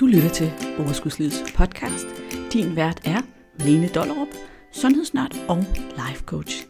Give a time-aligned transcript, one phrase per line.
[0.00, 2.06] Du lytter til Overskudslivets podcast.
[2.52, 3.20] Din vært er
[3.58, 4.28] Lene Dollerup,
[4.72, 6.66] sundhedsnørd og life coach.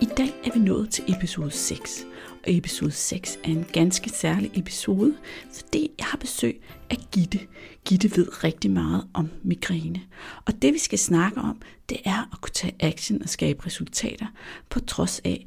[0.00, 2.06] I dag er vi nået til episode 6.
[2.32, 5.16] Og episode 6 er en ganske særlig episode,
[5.52, 7.40] fordi jeg har besøg af Gitte.
[7.84, 10.00] Gitte ved rigtig meget om migræne.
[10.46, 14.26] Og det vi skal snakke om, det er at kunne tage action og skabe resultater,
[14.68, 15.46] på trods af,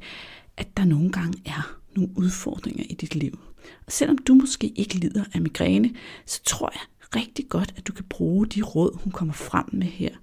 [0.56, 3.38] at der nogle gange er nogle udfordringer i dit liv.
[3.86, 5.90] Og selvom du måske ikke lider af migræne,
[6.26, 6.80] så tror jeg
[7.16, 10.14] rigtig godt, at du kan bruge de råd, hun kommer frem med her.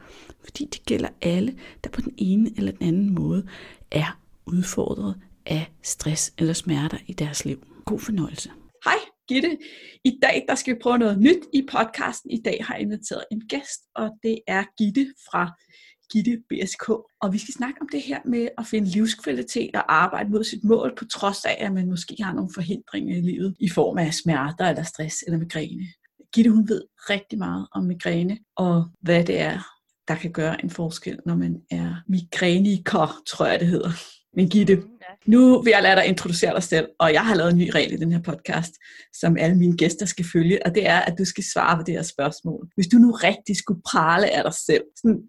[0.43, 3.47] Fordi det gælder alle, der på den ene eller den anden måde
[3.91, 5.15] er udfordret
[5.45, 7.65] af stress eller smerter i deres liv.
[7.85, 8.49] God fornøjelse.
[8.85, 9.57] Hej Gitte.
[10.03, 12.31] I dag der skal vi prøve noget nyt i podcasten.
[12.31, 15.51] I dag har jeg inviteret en gæst, og det er Gitte fra
[16.11, 16.89] Gitte BSK.
[17.21, 20.63] Og vi skal snakke om det her med at finde livskvalitet og arbejde mod sit
[20.63, 24.13] mål, på trods af, at man måske har nogle forhindringer i livet i form af
[24.13, 25.87] smerter eller stress eller migræne.
[26.33, 29.59] Gitte hun ved rigtig meget om migræne og hvad det er,
[30.07, 33.89] der kan gøre en forskel, når man er migræniker, tror jeg det hedder.
[34.35, 34.83] Men Gitte,
[35.25, 37.93] nu vil jeg lade dig introducere dig selv, og jeg har lavet en ny regel
[37.93, 38.73] i den her podcast,
[39.13, 41.93] som alle mine gæster skal følge, og det er, at du skal svare på det
[41.93, 42.69] her spørgsmål.
[42.75, 45.21] Hvis du nu rigtig skulle prale af dig selv, sådan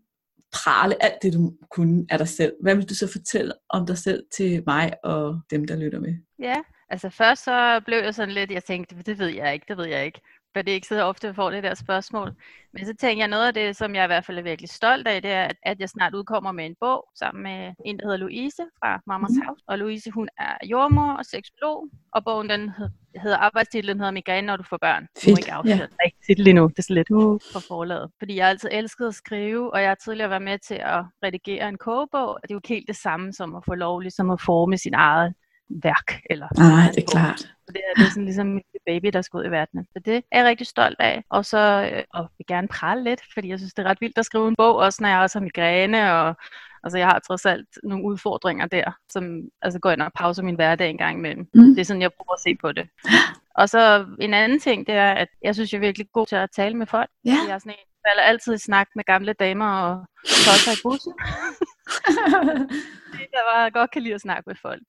[0.52, 3.98] prale alt det, du kunne af dig selv, hvad vil du så fortælle om dig
[3.98, 6.14] selv til mig og dem, der lytter med?
[6.38, 6.56] Ja,
[6.88, 9.86] altså først så blev jeg sådan lidt, jeg tænkte, det ved jeg ikke, det ved
[9.86, 10.20] jeg ikke
[10.52, 12.32] for det er ikke så ofte, jeg får det der spørgsmål.
[12.72, 15.06] Men så tænker jeg, noget af det, som jeg i hvert fald er virkelig stolt
[15.08, 18.16] af, det er, at jeg snart udkommer med en bog sammen med en, der hedder
[18.16, 19.46] Louise fra Mamas mm.
[19.46, 19.64] House.
[19.66, 22.70] Og Louise, hun er jordmor og seksolog, og bogen den
[23.22, 25.06] hedder, arbejdstitlen hedder Migræne, når du får børn.
[25.18, 26.04] Fedt, nu ikke afsløre ja.
[26.04, 28.10] rigtig titel endnu, det er så lidt uh, på forladet.
[28.18, 31.04] Fordi jeg har altid elsket at skrive, og jeg har tidligere været med til at
[31.24, 34.30] redigere en kogebog, og det er jo helt det samme som at få lov ligesom
[34.30, 35.34] at forme sin eget
[35.82, 36.20] værk.
[36.30, 37.48] Eller Nej, det er klart.
[37.68, 39.86] Det er, det er sådan ligesom en baby, der skal ud i verden.
[39.92, 41.24] Så det er jeg rigtig stolt af.
[41.30, 44.18] Og så øh, og vil gerne prale lidt, fordi jeg synes, det er ret vildt
[44.18, 46.36] at skrive en bog, også når jeg også har migræne, og
[46.84, 50.54] altså, jeg har trods alt nogle udfordringer der, som altså, går ind og pauser min
[50.54, 51.48] hverdag en gang imellem.
[51.54, 51.74] Mm.
[51.74, 52.88] Det er sådan, jeg prøver at se på det.
[53.54, 56.36] Og så en anden ting, det er, at jeg synes, jeg er virkelig god til
[56.36, 57.10] at tale med folk.
[57.24, 57.36] Ja.
[57.48, 61.12] Jeg er sådan en, falder altid i snak med gamle damer og tosser i bussen.
[63.12, 64.82] det jeg bare godt kan lide at snakke med folk.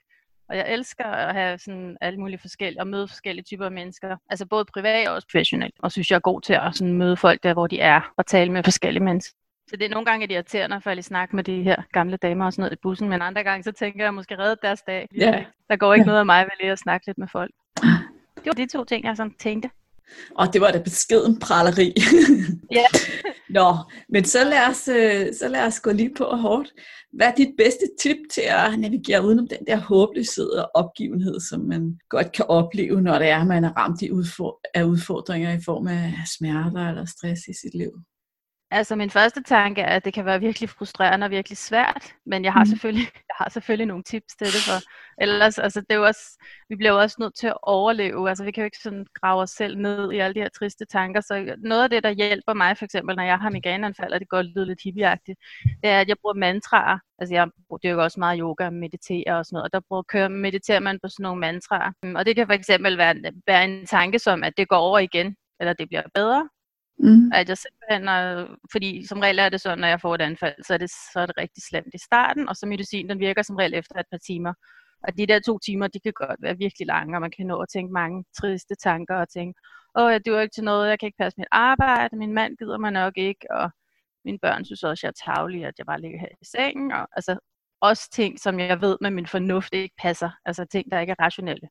[0.54, 4.18] Og jeg elsker at have sådan alle mulige forskellige, og møde forskellige typer af mennesker.
[4.30, 5.74] Altså både privat og også professionelt.
[5.80, 8.26] Og synes jeg er god til at sådan møde folk der, hvor de er, og
[8.26, 9.38] tale med forskellige mennesker.
[9.68, 12.46] Så det er nogle gange irriterende at falde i snak med de her gamle damer
[12.46, 15.08] og sådan noget i bussen, men andre gange så tænker jeg måske redde deres dag.
[15.16, 15.46] Ja.
[15.70, 17.52] Der går ikke noget af mig ved lige at snakke lidt med folk.
[18.36, 19.70] Det var de to ting, jeg sådan tænkte.
[20.36, 21.94] Og det var da beskeden praleri.
[22.72, 22.86] Ja.
[23.60, 23.78] Nå,
[24.10, 26.74] men så lad, os, øh, så lad os gå lige på hårdt.
[27.14, 31.60] Hvad er dit bedste tip til at navigere udenom den der håbløshed og opgivenhed, som
[31.62, 34.04] man godt kan opleve, når det er, man er ramt
[34.74, 37.92] af udfordringer i form af smerter eller stress i sit liv?
[38.74, 42.44] Altså min første tanke er, at det kan være virkelig frustrerende og virkelig svært, men
[42.44, 42.66] jeg har, mm.
[42.66, 44.80] selvfølgelig, jeg har selvfølgelig nogle tips til det, for
[45.22, 48.44] ellers, altså det er jo også, vi bliver jo også nødt til at overleve, altså
[48.44, 51.22] vi kan jo ikke sådan grave os selv ned i alle de her triste tanker,
[51.22, 54.30] så noget af det, der hjælper mig for eksempel, når jeg har migræneanfald, og det
[54.30, 55.40] går lidt lidt hippieagtigt,
[55.84, 57.48] det er, at jeg bruger mantraer, altså jeg
[57.84, 61.00] dyrker også meget yoga og mediterer og sådan noget, og der bruger, kører, mediterer man
[61.04, 63.16] på sådan nogle mantraer, og det kan for eksempel være,
[63.48, 66.50] være en tanke som, at det går over igen, eller det bliver bedre,
[67.00, 67.32] Mm.
[67.34, 70.56] At jeg simpelthen, er, fordi som regel er det sådan, når jeg får et anfald,
[70.68, 73.42] så er, det, så er det rigtig slemt i starten, og så medicin, den virker
[73.42, 74.54] som regel efter et par timer.
[75.04, 77.60] Og de der to timer, de kan godt være virkelig lange, og man kan nå
[77.60, 79.60] at tænke mange triste tanker, og tænke,
[80.00, 82.78] åh, jeg duer ikke til noget, jeg kan ikke passe mit arbejde, min mand gider
[82.78, 83.72] mig nok ikke, og
[84.26, 87.08] mine børn synes også, jeg er tavlig, at jeg bare ligger her i sengen, og
[87.12, 87.38] altså
[87.82, 91.24] også ting, som jeg ved med min fornuft ikke passer, altså ting, der ikke er
[91.24, 91.70] rationelle.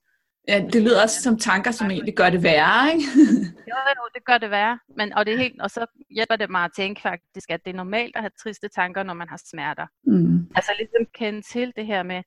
[0.49, 3.05] Ja, det lyder også som tanker, som egentlig gør det værre, ikke?
[3.71, 4.79] jo, jo, det gør det værre.
[4.97, 7.71] Men, og, det er helt, og så hjælper det mig at tænke faktisk, at det
[7.71, 9.87] er normalt at have triste tanker, når man har smerter.
[10.05, 10.49] Mm.
[10.55, 12.23] Altså ligesom kende til det her med,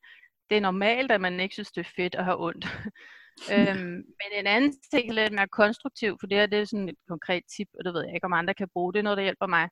[0.50, 2.66] det er normalt, at man ikke synes, det er fedt at have ondt.
[3.54, 6.96] øhm, men en anden ting lidt mere konstruktiv, for det her det er sådan et
[7.10, 8.94] konkret tip, og det ved jeg ikke, om andre kan bruge.
[8.94, 9.70] Det er noget, der hjælper mig.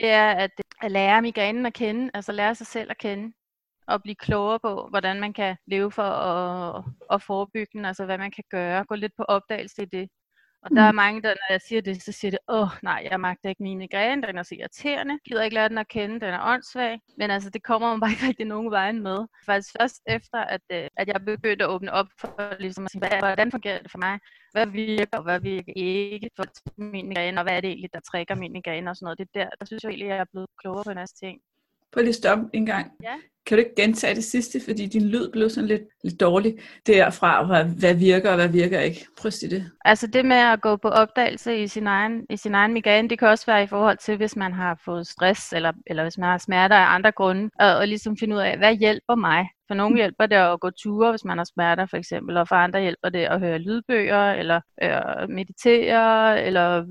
[0.00, 0.50] Det er at,
[0.82, 3.32] at lære migrænen at kende, altså lære sig selv at kende
[3.88, 8.18] at blive klogere på, hvordan man kan leve for at, at forebygge den, altså hvad
[8.18, 10.08] man kan gøre, gå lidt på opdagelse i det.
[10.66, 10.96] Og der er mm.
[10.96, 13.88] mange, der når jeg siger det, så siger det, åh nej, jeg magter ikke mine
[13.88, 17.00] græne, den er så irriterende, gider ikke lære den at kende, den er åndssvag.
[17.18, 19.26] Men altså, det kommer man bare ikke rigtig nogen vejen med.
[19.46, 22.98] Faktisk først efter, at, øh, at jeg begyndte at åbne op for, ligesom at sige,
[22.98, 24.18] hvad, hvordan fungerer det for mig?
[24.52, 26.44] Hvad virker, og hvad virker ikke for
[26.76, 29.18] mine græne, og hvad er det egentlig, der trækker mine græne og sådan noget.
[29.18, 31.16] Det er der, der synes jeg egentlig, at jeg er blevet klogere på en masse
[31.16, 31.40] ting.
[31.92, 32.92] Prøv lige stoppe en gang.
[33.02, 33.14] Ja.
[33.46, 37.46] Kan du ikke gentage det sidste, fordi din lyd blev sådan lidt, lidt dårlig derfra,
[37.46, 39.06] hvad, hvad virker og hvad virker ikke?
[39.18, 39.70] Prøv at sige det.
[39.84, 43.18] Altså det med at gå på opdagelse i sin egen, i sin egen migraine, det
[43.18, 46.28] kan også være i forhold til, hvis man har fået stress, eller, eller hvis man
[46.28, 49.48] har smerter af andre grunde, og, og ligesom finde ud af, hvad hjælper mig?
[49.68, 52.56] For nogle hjælper det at gå ture, hvis man har smerter for eksempel, og for
[52.56, 56.86] andre hjælper det at høre lydbøger, eller øh, meditere, eller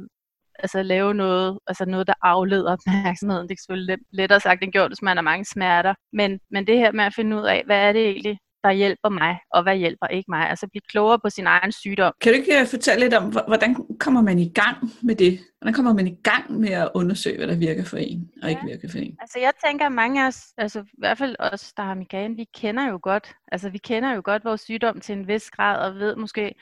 [0.60, 3.48] altså lave noget, altså noget, der afleder opmærksomheden.
[3.48, 5.94] Det er selvfølgelig lettere sagt end gjort, hvis man har mange smerter.
[6.14, 9.10] Men, men det her med at finde ud af, hvad er det egentlig, der hjælper
[9.10, 10.50] mig, og hvad hjælper ikke mig.
[10.50, 12.14] Altså blive klogere på sin egen sygdom.
[12.22, 15.40] Kan du ikke øh, fortælle lidt om, hvordan kommer man i gang med det?
[15.60, 18.50] Hvordan kommer man i gang med at undersøge, hvad der virker for en, og ja.
[18.50, 19.16] ikke virker for en?
[19.22, 22.36] Altså jeg tænker, at mange af os, altså i hvert fald os, der har migræne,
[22.36, 25.78] vi kender jo godt, altså vi kender jo godt vores sygdom til en vis grad,
[25.86, 26.56] og ved måske,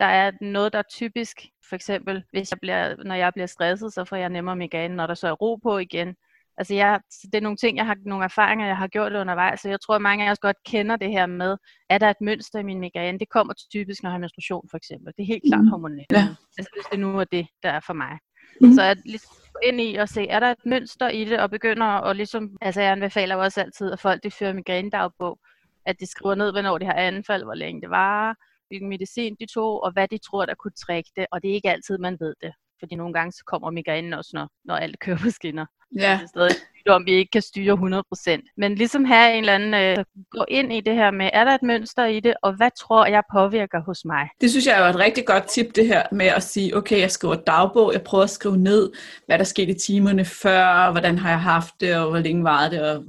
[0.00, 1.36] der er noget, der er typisk.
[1.68, 5.06] For eksempel, hvis jeg bliver, når jeg bliver stresset, så får jeg nemmere migræne, når
[5.06, 6.14] der så er ro på igen.
[6.56, 9.68] Altså jeg, det er nogle ting, jeg har nogle erfaringer, jeg har gjort undervejs, så
[9.68, 11.56] jeg tror, at mange af os godt kender det her med,
[11.90, 13.18] er der et mønster i min migræne?
[13.18, 15.12] Det kommer typisk, når jeg har menstruation for eksempel.
[15.16, 15.70] Det er helt klart mm.
[15.70, 16.12] hormonelt.
[16.12, 16.28] Ja.
[16.58, 18.18] Altså hvis det nu er det, der er for mig.
[18.60, 18.72] Mm.
[18.72, 21.50] Så at ligesom gå ind i og se, er der et mønster i det, og
[21.50, 25.38] begynder at ligesom, altså jeg anbefaler jo også altid, at folk de fører migrænedagbog,
[25.86, 28.34] at de skriver ned, hvornår de har anfald, hvor længe det varer,
[28.68, 31.26] hvilken medicin de tog, og hvad de tror, der kunne trække det.
[31.32, 32.52] Og det er ikke altid, man ved det.
[32.78, 35.66] Fordi nogle gange så kommer migrænen også, når, når alt kører på skinner.
[35.98, 36.12] Ja.
[36.12, 38.54] Det er stadig sygdom, vi ikke kan styre 100%.
[38.56, 41.54] Men ligesom have en eller anden, øh, gå ind i det her med, er der
[41.54, 44.28] et mønster i det, og hvad tror jeg påvirker hos mig?
[44.40, 47.10] Det synes jeg er et rigtig godt tip, det her med at sige, okay, jeg
[47.10, 48.90] skriver dagbog, jeg prøver at skrive ned,
[49.26, 52.68] hvad der skete i timerne før, hvordan har jeg haft det, og hvor længe var
[52.68, 53.04] det, og,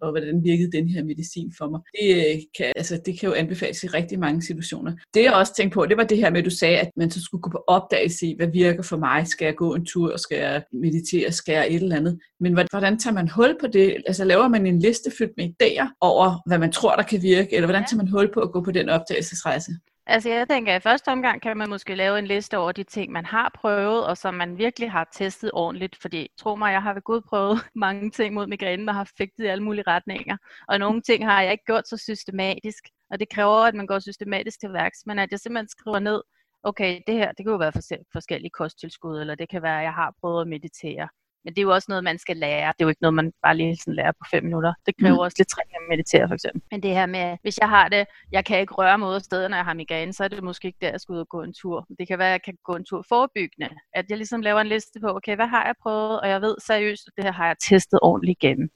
[0.00, 1.80] og hvordan virkede den her medicin for mig.
[2.00, 4.92] Det øh, kan, altså, det kan jo anbefales i rigtig mange situationer.
[5.14, 7.10] Det jeg også tænkte på, det var det her med, at du sagde, at man
[7.10, 9.26] så skulle gå på opdagelse i, hvad virker for mig.
[9.26, 12.18] Skal jeg gå en tur, skal jeg meditere, skal jeg et eller andet.
[12.40, 14.02] Men hvordan tager man hul på det?
[14.06, 17.56] Altså laver man en liste fyldt med idéer over, hvad man tror, der kan virke,
[17.56, 19.72] eller hvordan tager man hul på at gå på den opdagelsesrejse?
[20.08, 22.82] Altså jeg tænker, at i første omgang kan man måske lave en liste over de
[22.82, 25.96] ting, man har prøvet, og som man virkelig har testet ordentligt.
[25.96, 29.44] Fordi tro mig, jeg har ved Gud prøvet mange ting mod migrænen, og har fægtet
[29.44, 30.36] i alle mulige retninger.
[30.68, 32.84] Og nogle ting har jeg ikke gjort så systematisk.
[33.10, 36.22] Og det kræver, at man går systematisk til værks, men at jeg simpelthen skriver ned,
[36.62, 37.72] okay, det her, det kan jo være
[38.12, 41.08] forskellige kosttilskud, eller det kan være, at jeg har prøvet at meditere.
[41.46, 42.72] Men det er jo også noget, man skal lære.
[42.72, 44.72] Det er jo ikke noget, man bare lige sådan lærer på fem minutter.
[44.86, 45.26] Det kræver mm.
[45.26, 46.62] også lidt træning at meditere, for eksempel.
[46.70, 49.20] Men det her med, hvis jeg har det, jeg kan ikke røre mig ud af
[49.20, 51.28] stedet, når jeg har migræne, så er det måske ikke der, jeg skal ud og
[51.28, 51.86] gå en tur.
[51.98, 53.68] Det kan være, at jeg kan gå en tur forebyggende.
[53.94, 56.20] At jeg ligesom laver en liste på, okay, hvad har jeg prøvet?
[56.20, 58.68] Og jeg ved seriøst, at det her har jeg testet ordentligt igennem.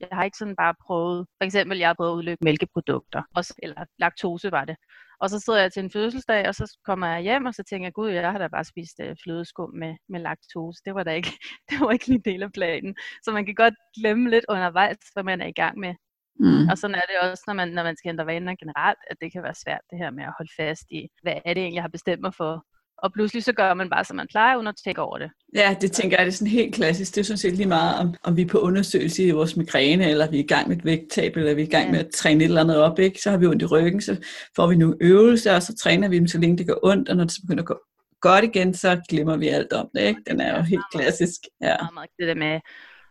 [0.00, 3.54] Jeg har ikke sådan bare prøvet, for eksempel jeg har prøvet at udlykke mælkeprodukter, også,
[3.62, 4.76] eller laktose var det.
[5.20, 7.86] Og så sidder jeg til en fødselsdag, og så kommer jeg hjem, og så tænker
[7.86, 10.82] jeg, gud, jeg har da bare spist øh, flødeskum med, med laktose.
[10.84, 11.32] Det var da ikke,
[11.70, 12.94] det var ikke lige en del af planen.
[13.24, 15.94] Så man kan godt glemme lidt undervejs, hvad man er i gang med.
[16.40, 16.68] Mm.
[16.70, 19.32] Og sådan er det også, når man, når man skal ændre vaner generelt, at det
[19.32, 21.82] kan være svært det her med at holde fast i, hvad er det egentlig, jeg
[21.82, 22.64] har bestemt mig for,
[23.02, 25.30] og pludselig så gør man bare, som man plejer, uden at tænke over det.
[25.54, 27.14] Ja, det tænker jeg, det er sådan helt klassisk.
[27.14, 30.10] Det er sådan set lige meget, om, om vi er på undersøgelse i vores migræne,
[30.10, 31.90] eller vi er i gang med et vægttab, eller vi er i gang ja.
[31.90, 32.98] med at træne et eller andet op.
[32.98, 33.20] Ikke?
[33.20, 34.16] Så har vi ondt i ryggen, så
[34.56, 37.16] får vi nogle øvelser, og så træner vi dem, så længe det går ondt, og
[37.16, 37.78] når det så begynder at gå
[38.20, 40.00] godt igen, så glemmer vi alt om det.
[40.00, 40.20] Ikke?
[40.30, 41.40] Den er jo helt klassisk.
[41.60, 41.76] Ja.
[42.18, 42.60] Det der med,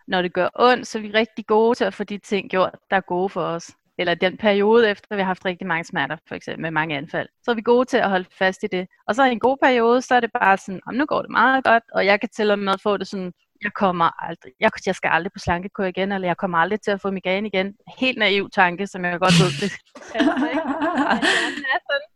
[0.08, 2.76] når det gør ondt, så er vi rigtig gode til at få de ting gjort,
[2.90, 6.18] der er gode for os eller den periode efter, vi har haft rigtig mange smerter,
[6.28, 8.88] for eksempel med mange anfald, så er vi gode til at holde fast i det.
[9.07, 11.31] Og så i en god periode, så er det bare sådan, om nu går det
[11.31, 14.71] meget godt, og jeg kan til og med få det sådan, jeg kommer aldrig, jeg,
[14.85, 17.76] jeg skal aldrig på slankekur igen, eller jeg kommer aldrig til at få migræne igen.
[17.97, 19.71] Helt naiv tanke, som jeg godt ved, det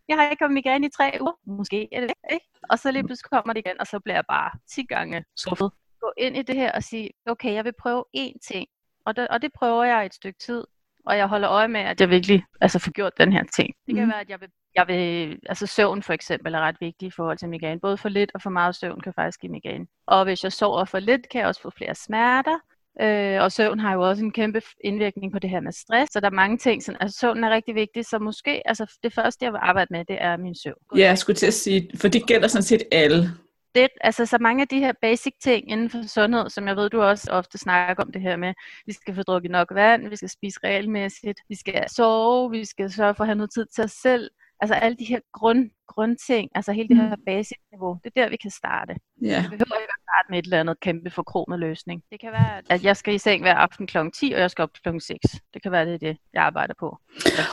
[0.09, 1.33] jeg har ikke kommet migræne i tre uger.
[1.45, 2.45] Måske er det ikke.
[2.69, 5.71] Og så lige pludselig kommer det igen, og så bliver jeg bare 10 gange skuffet.
[6.01, 8.67] Gå ind i det her og sige, okay, jeg vil prøve én ting.
[9.05, 10.63] Og det, og det prøver jeg et stykke tid
[11.05, 13.73] og jeg holder øje med, at jeg virkelig altså, får gjort den her ting.
[13.87, 14.11] Det kan mm.
[14.11, 17.37] være, at jeg vil, jeg vil, altså søvn for eksempel er ret vigtig i forhold
[17.37, 17.79] til migræne.
[17.79, 19.85] Både for lidt og for meget søvn kan faktisk give migræne.
[20.07, 22.59] Og hvis jeg sover for lidt, kan jeg også få flere smerter.
[23.01, 26.19] Øh, og søvn har jo også en kæmpe indvirkning på det her med stress, så
[26.19, 26.83] der er mange ting.
[26.83, 30.05] Sådan, altså søvn er rigtig vigtigt, så måske, altså det første jeg vil arbejde med,
[30.05, 30.75] det er min søvn.
[30.95, 33.29] Ja, jeg skulle til at sige, for det gælder sådan set alle
[33.75, 36.89] det, altså så mange af de her basic ting inden for sundhed, som jeg ved,
[36.89, 38.53] du også ofte snakker om det her med,
[38.85, 42.91] vi skal få drukket nok vand, vi skal spise regelmæssigt, vi skal sove, vi skal
[42.91, 44.29] sørge for at have noget tid til os selv,
[44.63, 47.23] altså alle de her grund, grundting, altså hele det her mm.
[47.25, 48.93] basic niveau, det er der, vi kan starte.
[49.23, 49.43] Yeah.
[49.43, 52.03] Vi behøver ikke at starte med et eller andet kæmpe forkromet løsning.
[52.11, 53.97] Det kan være, at jeg skal i seng hver aften kl.
[54.13, 54.89] 10, og jeg skal op kl.
[54.99, 55.19] 6.
[55.53, 56.97] Det kan være, det er det, jeg arbejder på.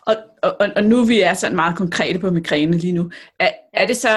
[0.07, 3.11] Og, og, og nu vi er sådan meget konkrete på migræne lige nu.
[3.39, 4.09] Er, er det så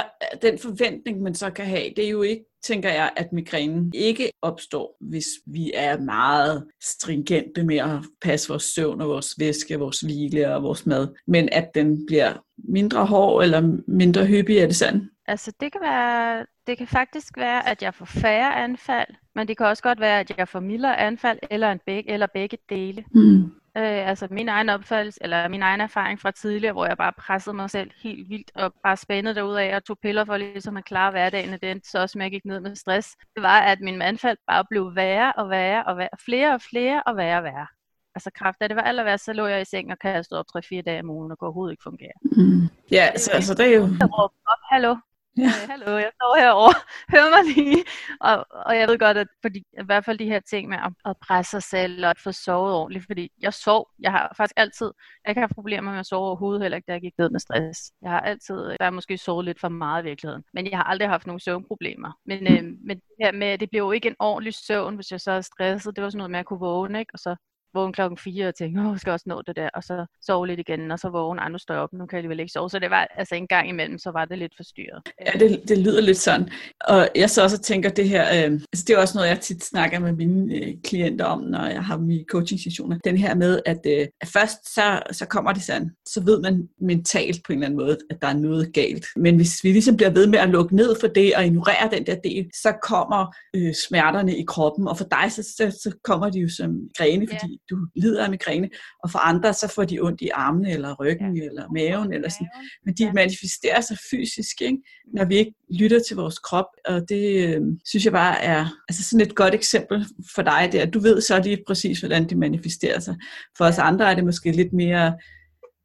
[0.41, 4.31] den forventning, man så kan have, det er jo ikke tænker jeg, at migrænen ikke
[4.41, 9.99] opstår, hvis vi er meget stringente med at passe vores søvn og vores væske, vores
[10.01, 14.75] hvile og vores mad, men at den bliver mindre hård eller mindre hyppig, er det
[14.75, 15.09] sådan?
[15.27, 19.57] Altså det kan være, det kan faktisk være, at jeg får færre anfald, men det
[19.57, 23.03] kan også godt være, at jeg får mildere anfald eller, en begge, eller begge dele.
[23.13, 23.51] Mm.
[23.77, 27.55] Øh, altså min egen opfattelse, eller min egen erfaring fra tidligere, hvor jeg bare pressede
[27.55, 30.85] mig selv helt vildt, og bare spændede derud af og tog piller for ligesom at
[30.85, 33.43] klare hverdagen, og det endte så også med, at jeg gik ned med stress, det
[33.43, 37.17] var, at min mandfald bare blev værre og værre og værre, flere og flere og
[37.17, 37.67] værre og værre.
[38.15, 40.45] Altså kraft, da det var aller værst, så lå jeg i seng og kastede op
[40.57, 42.17] 3-4 dage om ugen og kunne overhovedet ikke fungere.
[42.21, 42.69] Mm.
[42.91, 43.81] Ja, så, altså det er jo...
[43.99, 44.31] Jeg op,
[44.71, 44.95] hallo,
[45.37, 45.43] Ja.
[45.43, 46.73] Øh, hallo, jeg står herovre.
[47.13, 47.83] Hør mig lige.
[48.21, 50.93] Og, og jeg ved godt, at fordi, i hvert fald de her ting med at,
[51.05, 53.89] at presse sig selv og at få sovet ordentligt, fordi jeg sov.
[53.99, 54.91] Jeg har faktisk altid,
[55.25, 57.39] jeg ikke haft problemer med at sove overhovedet, heller ikke da jeg gik ned med
[57.39, 57.91] stress.
[58.01, 60.83] Jeg har altid, der er måske sovet lidt for meget i virkeligheden, men jeg har
[60.83, 62.11] aldrig haft nogen søvnproblemer.
[62.25, 65.21] Men, øh, men det her med, det blev jo ikke en ordentlig søvn, hvis jeg
[65.21, 65.95] så er stresset.
[65.95, 67.11] Det var sådan noget med at kunne vågne, ikke?
[67.13, 67.35] og så
[67.73, 70.47] vågne klokken 4 og tænke, åh, jeg skal også nå det der, og så sove
[70.47, 72.69] lidt igen, og så vågne, andre står op, nu kan jeg alligevel ikke sove.
[72.69, 75.01] Så det var, altså en gang imellem, så var det lidt forstyrret.
[75.25, 76.49] Ja, det, det lyder lidt sådan.
[76.81, 79.63] Og jeg så også tænker det her, øh, altså det er også noget, jeg tit
[79.63, 82.97] snakker med mine øh, klienter om, når jeg har mine coaching sessioner.
[83.03, 86.69] Den her med, at, øh, at først så, så kommer det sådan, så ved man
[86.81, 89.05] mentalt på en eller anden måde, at der er noget galt.
[89.15, 92.05] Men hvis vi ligesom bliver ved med at lukke ned for det og ignorere den
[92.05, 96.29] der del, så kommer øh, smerterne i kroppen, og for dig så, så, så kommer
[96.29, 98.69] de jo som grene, fordi du lider af migræne,
[99.03, 101.43] og for andre så får de ondt i armene, eller ryggen, ja.
[101.43, 102.47] eller maven, eller sådan.
[102.85, 103.13] Men de ja.
[103.13, 104.77] manifesterer sig fysisk, ikke?
[105.13, 109.03] når vi ikke lytter til vores krop, og det øh, synes jeg bare er altså
[109.03, 110.05] sådan et godt eksempel
[110.35, 110.85] for dig der.
[110.85, 113.15] Du ved så lige præcis, hvordan de manifesterer sig.
[113.57, 115.13] For os andre er det måske lidt mere,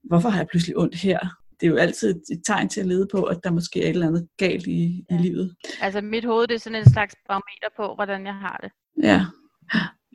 [0.05, 1.19] hvorfor har jeg pludselig ondt her?
[1.61, 3.91] det er jo altid et tegn til at lede på, at der måske er et
[3.91, 5.15] eller andet galt i, ja.
[5.15, 5.57] i livet.
[5.81, 8.71] Altså mit hoved det er sådan en slags barometer på, hvordan jeg har det.
[9.05, 9.25] Ja.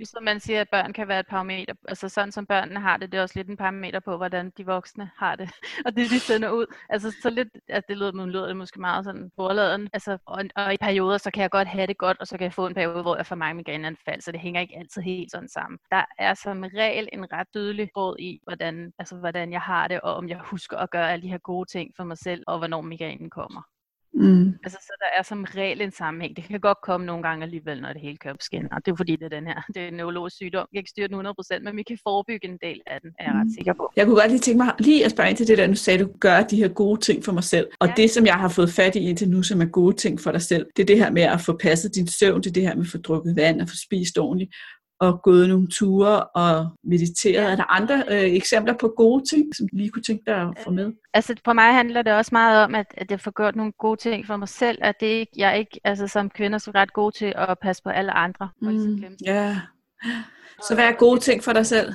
[0.04, 3.12] Ligesom man siger, at børn kan være et parameter, altså sådan som børnene har det,
[3.12, 5.50] det er også lidt en parameter på, hvordan de voksne har det,
[5.86, 6.66] og det de sender ud.
[6.90, 9.90] Altså så lidt, at det lyder, lyder det måske meget sådan forladen.
[9.94, 12.44] Altså, og, og, i perioder, så kan jeg godt have det godt, og så kan
[12.46, 15.32] jeg få en periode, hvor jeg får mange migræneanfald, så det hænger ikke altid helt
[15.32, 15.80] sådan sammen.
[15.92, 20.02] Der er som regel en ret tydelig råd i, hvordan, altså, hvordan jeg har det,
[20.02, 22.58] og om jeg husker at gøre alle de her gode ting for mig selv, og
[22.58, 23.73] hvornår migrænen kommer.
[24.14, 24.56] Mm.
[24.64, 26.36] Altså, så der er som regel en sammenhæng.
[26.36, 28.80] Det kan godt komme nogle gange alligevel, når det hele kører på skinner.
[28.80, 30.68] Det er fordi, det er den her det er en neurologisk sygdom.
[30.72, 31.28] Jeg kan ikke styre den
[31.60, 33.54] 100%, men vi kan forebygge en del af den, er jeg ret mm.
[33.58, 33.92] sikker på.
[33.96, 36.04] Jeg kunne godt lige tænke mig lige at spørge ind til det der, nu sagde
[36.04, 37.68] du, gør de her gode ting for mig selv.
[37.80, 37.94] Og ja.
[37.98, 40.42] det, som jeg har fået fat i indtil nu, som er gode ting for dig
[40.42, 42.76] selv, det er det her med at få passet din søvn, det er det her
[42.76, 44.52] med at få drukket vand og få spist ordentligt
[45.00, 47.52] og gået nogle ture og mediteret.
[47.52, 50.54] Er der andre øh, eksempler på gode ting, som du lige kunne tænke dig at
[50.64, 50.92] få med?
[51.14, 53.98] Altså for mig handler det også meget om, at, at jeg får gjort nogle gode
[53.98, 57.12] ting for mig selv, at det ikke, jeg ikke altså som kvinde så ret god
[57.12, 58.50] til at passe på alle andre.
[58.62, 59.62] Mm, ja.
[60.68, 61.94] Så hvad er gode ting for dig selv?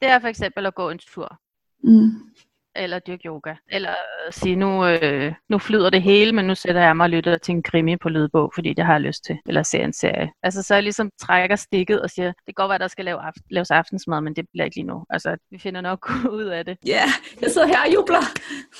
[0.00, 1.38] Det er for eksempel at gå en tur.
[1.84, 2.32] Mm
[2.76, 3.54] eller dyrke yoga.
[3.68, 3.94] Eller
[4.30, 7.52] sige, nu, øh, nu flyder det hele, men nu sætter jeg mig og lytter til
[7.52, 9.38] en krimi på lydbog, fordi det har jeg lyst til.
[9.46, 10.30] Eller ser en serie.
[10.42, 13.20] Altså så jeg ligesom trækker stikket og siger, det kan godt være, der skal lave
[13.20, 15.04] aft- laves aftensmad, men det bliver ikke lige nu.
[15.10, 16.78] Altså vi finder nok ud af det.
[16.86, 17.08] Ja, yeah,
[17.42, 18.22] jeg sidder her og jubler.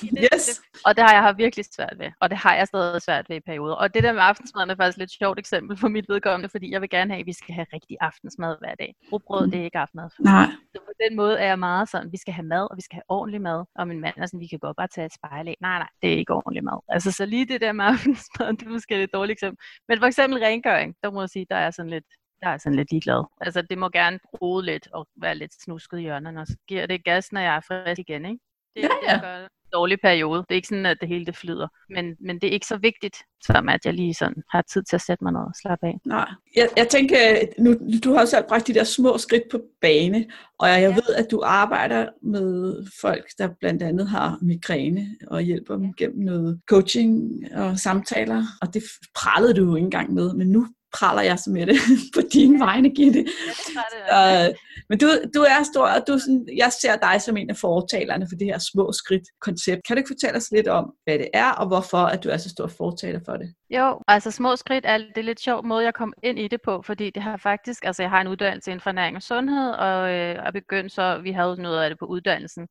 [0.03, 0.61] Yes.
[0.85, 2.11] Og det har jeg har virkelig svært ved.
[2.21, 3.75] Og det har jeg stadig svært ved i perioder.
[3.75, 6.71] Og det der med aftensmad er faktisk et lidt sjovt eksempel for mit vedkommende, fordi
[6.71, 8.95] jeg vil gerne have, at vi skal have rigtig aftensmad hver dag.
[9.11, 9.51] Rugbrød, mm.
[9.51, 10.09] det er ikke aftensmad.
[10.19, 10.45] Nej.
[10.75, 12.95] Så på den måde er jeg meget sådan, vi skal have mad, og vi skal
[12.95, 13.65] have ordentlig mad.
[13.83, 15.57] Og min mand er sådan, vi kan godt bare tage et spejl af.
[15.61, 16.79] Nej, nej, det er ikke ordentlig mad.
[16.87, 19.65] Altså så lige det der med aftensmad, det er måske et dårligt eksempel.
[19.87, 22.05] Men for eksempel rengøring, der må jeg sige, der er sådan lidt,
[22.41, 23.23] der er sådan lidt ligeglad.
[23.41, 26.85] Altså det må gerne rode lidt og være lidt snusket i hjørnerne, og så giver
[26.85, 28.39] det gas, når jeg er frisk igen, ikke?
[28.75, 29.13] Det, ja, ja.
[29.13, 30.39] det gør dårlig periode.
[30.39, 31.67] Det er ikke sådan, at det hele det flyder.
[31.89, 34.95] Men, men det er ikke så vigtigt, som at jeg lige sådan har tid til
[34.95, 35.99] at sætte mig ned og slappe af.
[36.05, 37.17] Nej, jeg, jeg tænker,
[37.59, 40.25] nu, du har selv bragt de der små skridt på bane,
[40.59, 40.95] og jeg, jeg ja.
[40.95, 46.19] ved, at du arbejder med folk, der blandt andet har migræne, og hjælper dem gennem
[46.19, 48.83] noget coaching og samtaler, og det
[49.15, 51.75] prallede du jo ikke engang med, men nu praler jeg så med det
[52.15, 53.25] på dine vegne, Gitte.
[54.09, 54.55] Ja, det uh,
[54.89, 58.27] men du, du er stor, og du sådan, jeg ser dig som en af fortalerne
[58.31, 59.81] for det her små skridt koncept.
[59.87, 62.37] Kan du ikke fortælle os lidt om, hvad det er, og hvorfor at du er
[62.37, 63.53] så stor fortaler for det?
[63.69, 66.81] Jo, altså små skridt er det lidt sjov måde, jeg kom ind i det på,
[66.81, 70.09] fordi det har faktisk, altså jeg har en uddannelse inden for næring og sundhed, og
[70.09, 72.67] øh, er begyndt så, vi havde noget af det på uddannelsen,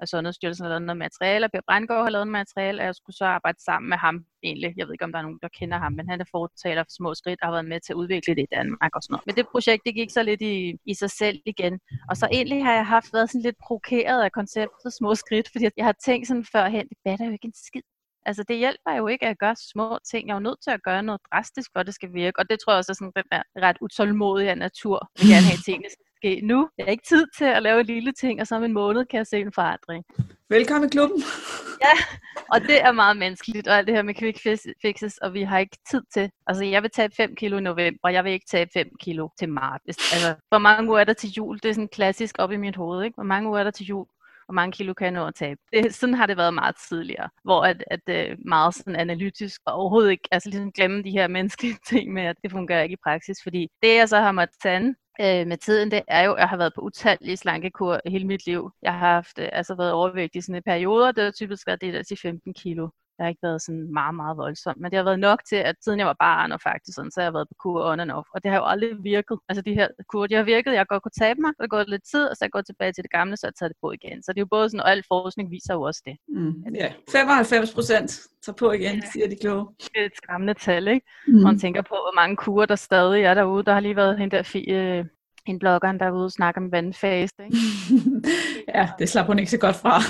[0.00, 2.94] at Sundhedsstyrelsen har lavet noget materiale, og Per Brandgaard har lavet noget materiale, og jeg
[2.94, 4.74] skulle så arbejde sammen med ham egentlig.
[4.76, 6.94] Jeg ved ikke, om der er nogen, der kender ham, men han er fortaler for
[6.98, 9.26] små skridt og har været med til at udvikle det i Danmark og sådan noget.
[9.26, 11.80] Men det projekt, det gik så lidt i, i sig selv igen.
[12.10, 15.64] Og så egentlig har jeg haft været sådan lidt provokeret af konceptet små skridt, fordi
[15.76, 17.86] jeg har tænkt sådan førhen, det batter jo ikke en skid
[18.28, 20.28] Altså det hjælper jo ikke at gøre små ting.
[20.28, 22.38] Jeg er jo nødt til at gøre noget drastisk, for at det skal virke.
[22.38, 24.98] Og det tror jeg også er sådan den der ret utålmodige natur.
[25.02, 26.68] Jeg vil gerne have tingene skal ske nu.
[26.78, 29.04] Jeg har ikke tid til at lave en lille ting, og så om en måned
[29.04, 30.04] kan jeg se en forandring.
[30.50, 31.22] Velkommen i klubben.
[31.86, 31.96] Ja,
[32.52, 34.38] og det er meget menneskeligt, og alt det her med quick
[34.82, 36.30] fixes, og vi har ikke tid til.
[36.46, 39.28] Altså, jeg vil tabe 5 kilo i november, og jeg vil ikke tabe 5 kilo
[39.38, 40.12] til marts.
[40.12, 41.58] Altså, hvor mange uger er der til jul?
[41.62, 43.14] Det er sådan klassisk op i mit hoved, ikke?
[43.14, 44.06] Hvor mange uger er der til jul?
[44.46, 45.60] Hvor mange kilo kan jeg nå at tabe.
[45.72, 49.60] Det, sådan har det været meget tidligere, hvor at, at det er meget sådan analytisk
[49.66, 52.92] og overhovedet ikke, altså ligesom glemme de her menneskelige ting med, at det fungerer ikke
[52.92, 56.32] i praksis, fordi det jeg så har måttet tage øh, med tiden, det er jo,
[56.32, 58.70] at jeg har været på utallige slankekur hele mit liv.
[58.82, 61.94] Jeg har haft, øh, altså været overvægtig i sådan perioder, det har typisk været det
[61.94, 62.88] der til 15 kilo.
[63.16, 65.76] Det har ikke været sådan meget, meget voldsomt, men det har været nok til, at
[65.84, 68.10] siden jeg var barn og faktisk sådan, så har jeg været på kur on and
[68.10, 69.38] off, og det har jo aldrig virket.
[69.48, 72.04] Altså de her kur, de har virket, jeg godt kunne tabe mig, det går lidt
[72.12, 74.22] tid, og så går tilbage til det gamle, så jeg tager det på igen.
[74.22, 76.16] Så det er jo både sådan, og al forskning viser jo også det.
[76.28, 78.10] Mm, ja, 95 procent
[78.44, 79.10] tager på igen, ja.
[79.12, 79.66] siger de kloge.
[79.78, 81.06] Det er et skræmmende tal, ikke?
[81.26, 81.34] Mm.
[81.34, 83.64] Man tænker på, hvor mange kurer der stadig er derude.
[83.64, 85.08] Der har lige været hende der fie,
[85.46, 87.34] en bloggeren, der er ude og snakke om vandfase.
[87.44, 87.56] Ikke?
[88.74, 90.00] ja, det slap hun ikke så godt fra.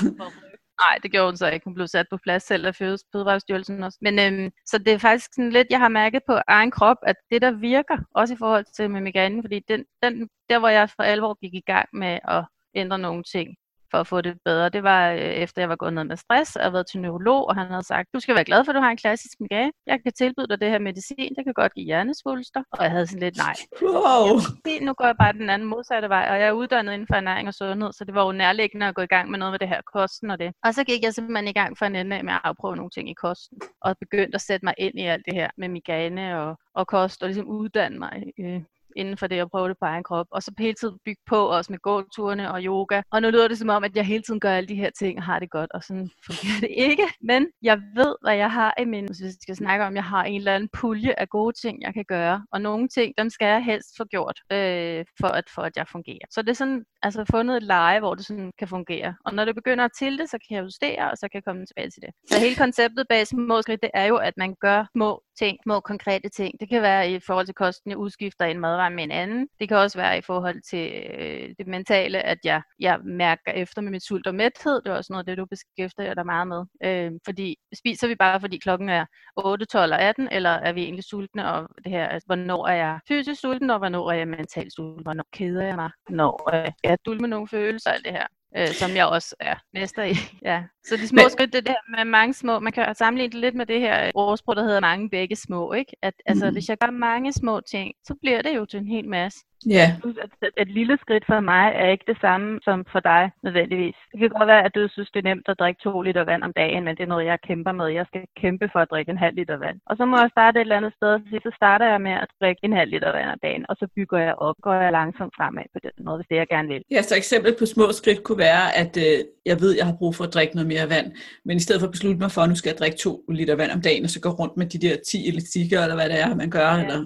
[0.80, 1.64] Nej, det gjorde hun så ikke.
[1.64, 3.99] Hun blev sat på plads selv af Fødevarestyrelsen også.
[4.00, 7.16] Men øhm, så det er faktisk sådan lidt, jeg har mærket på egen krop, at
[7.30, 10.90] det der virker, også i forhold til med migrænen, fordi den, den, der hvor jeg
[10.90, 13.56] for alvor gik i gang med at ændre nogle ting,
[13.90, 16.57] for at få det bedre, det var øh, efter jeg var gået ned med stress
[16.57, 18.76] og jeg været til neurolog, og han havde sagt, du skal være glad for, at
[18.76, 19.73] du har en klassisk migræne.
[19.87, 22.62] Jeg kan tilbyde dig det her medicin, det kan godt give hjernesvulster.
[22.73, 23.55] Og jeg havde sådan lidt, nej.
[23.83, 24.26] Wow.
[24.66, 27.14] Ja, nu går jeg bare den anden modsatte vej, og jeg er uddannet inden for
[27.14, 29.59] ernæring og sundhed, så det var jo nærliggende at gå i gang med noget med
[29.59, 30.52] det her kosten og det.
[30.64, 33.11] Og så gik jeg simpelthen i gang for en ende med at afprøve nogle ting
[33.11, 36.57] i kosten, og begyndte at sætte mig ind i alt det her med migræne og,
[36.75, 38.62] og kost, og ligesom uddanne mig øh,
[38.97, 40.26] inden for det at prøve det på egen krop.
[40.31, 43.03] Og så hele tiden bygge på også med gåturene og yoga.
[43.11, 45.19] Og nu lyder det som om, at jeg hele tiden gør alle de her ting
[45.19, 47.07] og har det godt, og sådan fungerer det ikke.
[47.21, 50.25] Men jeg ved, hvad jeg har i min, hvis vi skal snakke om, jeg har
[50.25, 52.47] en eller anden pulje af gode ting, jeg kan gøre.
[52.53, 55.87] Og nogle ting, dem skal jeg helst få gjort, øh, for, at, for at jeg
[55.88, 56.26] fungerer.
[56.31, 59.15] Så det er sådan, altså fundet et leje, hvor det sådan kan fungere.
[59.25, 61.67] Og når det begynder at tilte, så kan jeg justere, og så kan jeg komme
[61.67, 62.11] tilbage til det.
[62.31, 65.81] Så hele konceptet bag små skridt, det er jo, at man gør små ting, små
[65.81, 66.61] konkrete ting.
[66.61, 69.49] Det kan være i forhold til kosten, jeg udskifter en madvare med en anden.
[69.61, 73.82] Det kan også være i forhold til øh, det mentale, at jeg, jeg mærker efter
[73.82, 74.82] med mit sult og mæthed.
[74.82, 76.65] Det er også noget af det, du beskæftiger dig meget med.
[76.84, 79.04] Øh, fordi spiser vi bare, fordi klokken er
[79.37, 81.52] 8, 12 og 18, eller er vi egentlig sultne?
[81.52, 85.02] Og det her, altså, hvornår er jeg fysisk sulten, og hvornår er jeg mentalt sulten?
[85.02, 85.91] Hvornår keder jeg mig?
[86.08, 89.54] Når øh, jeg dul med nogle følelser, alt det her øh, som jeg også er
[89.73, 90.15] mester i.
[90.43, 90.63] Ja.
[90.85, 91.30] Så de små Men...
[91.30, 94.56] skridt, det der med mange små, man kan sammenligne det lidt med det her ordsprog,
[94.56, 95.97] der hedder mange begge små, ikke?
[96.02, 96.52] At altså, mm.
[96.52, 99.39] hvis jeg gør mange små ting, så bliver det jo til en hel masse.
[99.66, 99.86] Ja.
[100.04, 100.14] Yeah.
[100.42, 103.99] Et, et lille skridt for mig er ikke det samme som for dig nødvendigvis.
[104.12, 106.42] Det kan godt være, at du synes, det er nemt at drikke to liter vand
[106.42, 107.88] om dagen, men det er noget, jeg kæmper med.
[107.88, 109.78] Jeg skal kæmpe for at drikke en halv liter vand.
[109.86, 111.12] Og så må jeg starte et eller andet sted,
[111.47, 114.19] så starter jeg med at drikke en halv liter vand om dagen, og så bygger
[114.19, 116.82] jeg op, går jeg langsomt fremad på den måde, hvis det jeg gerne vil.
[116.90, 120.14] Ja, så eksempel på små skridt kunne være, at øh, jeg ved, jeg har brug
[120.14, 121.08] for at drikke noget mere vand,
[121.45, 123.56] men i stedet for at beslutte mig for, at nu skal jeg drikke to liter
[123.56, 126.21] vand om dagen, og så gå rundt med de der 10 elastikker, eller hvad det
[126.21, 126.82] er, man gør, ja.
[126.82, 126.99] eller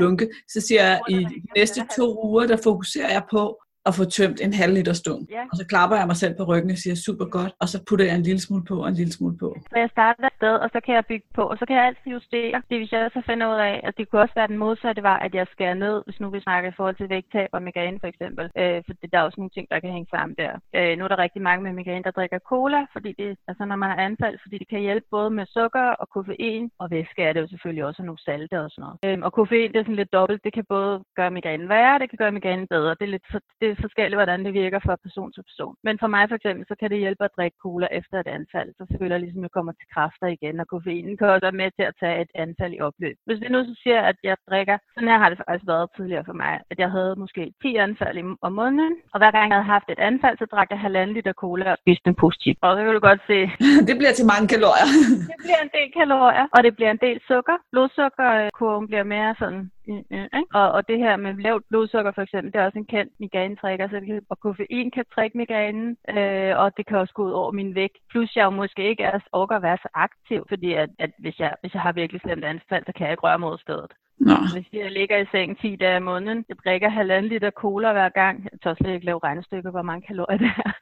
[0.00, 3.42] dunke, så siger jeg, i næste to uger, der fokuserer jeg på
[3.88, 5.22] at få tømt en halv liter stund.
[5.36, 5.42] Ja.
[5.50, 8.04] Og så klapper jeg mig selv på ryggen og siger super godt, og så putter
[8.08, 9.48] jeg en lille smule på og en lille smule på.
[9.72, 11.84] Så jeg starter et sted, og så kan jeg bygge på, og så kan jeg
[11.86, 12.62] altid justere.
[12.68, 15.18] Det hvis jeg så finder ud af, at det kunne også være den modsatte var,
[15.26, 18.08] at jeg skærer ned, hvis nu vi snakker i forhold til vægttab og migræne for
[18.12, 18.44] eksempel.
[18.60, 20.52] Øh, for det, der er også nogle ting, der kan hænge sammen der.
[20.76, 23.76] Øh, nu er der rigtig mange med migræne, der drikker cola, fordi det, altså når
[23.76, 27.32] man har anfald, fordi det kan hjælpe både med sukker og koffein, og væske er
[27.32, 29.18] det jo selvfølgelig også, nogle salte og sådan noget.
[29.18, 30.44] Øh, og koffein, det er sådan lidt dobbelt.
[30.44, 32.96] Det kan både gøre migrænen værre, det kan gøre migrænen bedre.
[32.98, 33.26] Det er lidt
[33.60, 35.74] det er forskelligt, hvordan det virker fra person til person.
[35.86, 38.68] Men for mig for eksempel, så kan det hjælpe at drikke cola efter et anfald.
[38.78, 41.60] Så føler jeg ligesom, at jeg kommer til kræfter igen, og koffeinen kan også være
[41.62, 43.16] med til at tage et anfald i opløb.
[43.26, 46.24] Hvis vi nu så siger, at jeg drikker, sådan her har det faktisk været tidligere
[46.28, 49.74] for mig, at jeg havde måske 10 anfald om måneden, og hver gang jeg havde
[49.76, 52.54] haft et anfald, så drak jeg halvanden liter cola og spiste en positiv.
[52.62, 53.38] Og så kan du godt se.
[53.88, 54.88] det bliver til mange kalorier.
[55.30, 57.56] det bliver en del kalorier, og det bliver en del sukker.
[57.72, 60.54] Blodsukkerkurven bliver mere sådan ikke?
[60.54, 63.88] Og, og det her med lavt blodsukker for eksempel, det er også en kendt migrænetrækker,
[63.88, 67.30] så det kan, og koffein kan trække migrænen, øh, og det kan også gå ud
[67.30, 67.98] over min vægt.
[68.10, 71.38] Plus jeg jo måske ikke er, orker at være så aktiv, fordi at, at hvis,
[71.38, 73.92] jeg, hvis jeg har virkelig slemt anfald, så kan jeg ikke røre mod stedet.
[74.20, 74.34] Nå.
[74.54, 78.08] Hvis jeg ligger i sengen 10 dage om måneden, jeg drikker halvanden liter cola hver
[78.08, 80.72] gang, jeg tør slet ikke lave regnestykker, hvor mange kalorier det er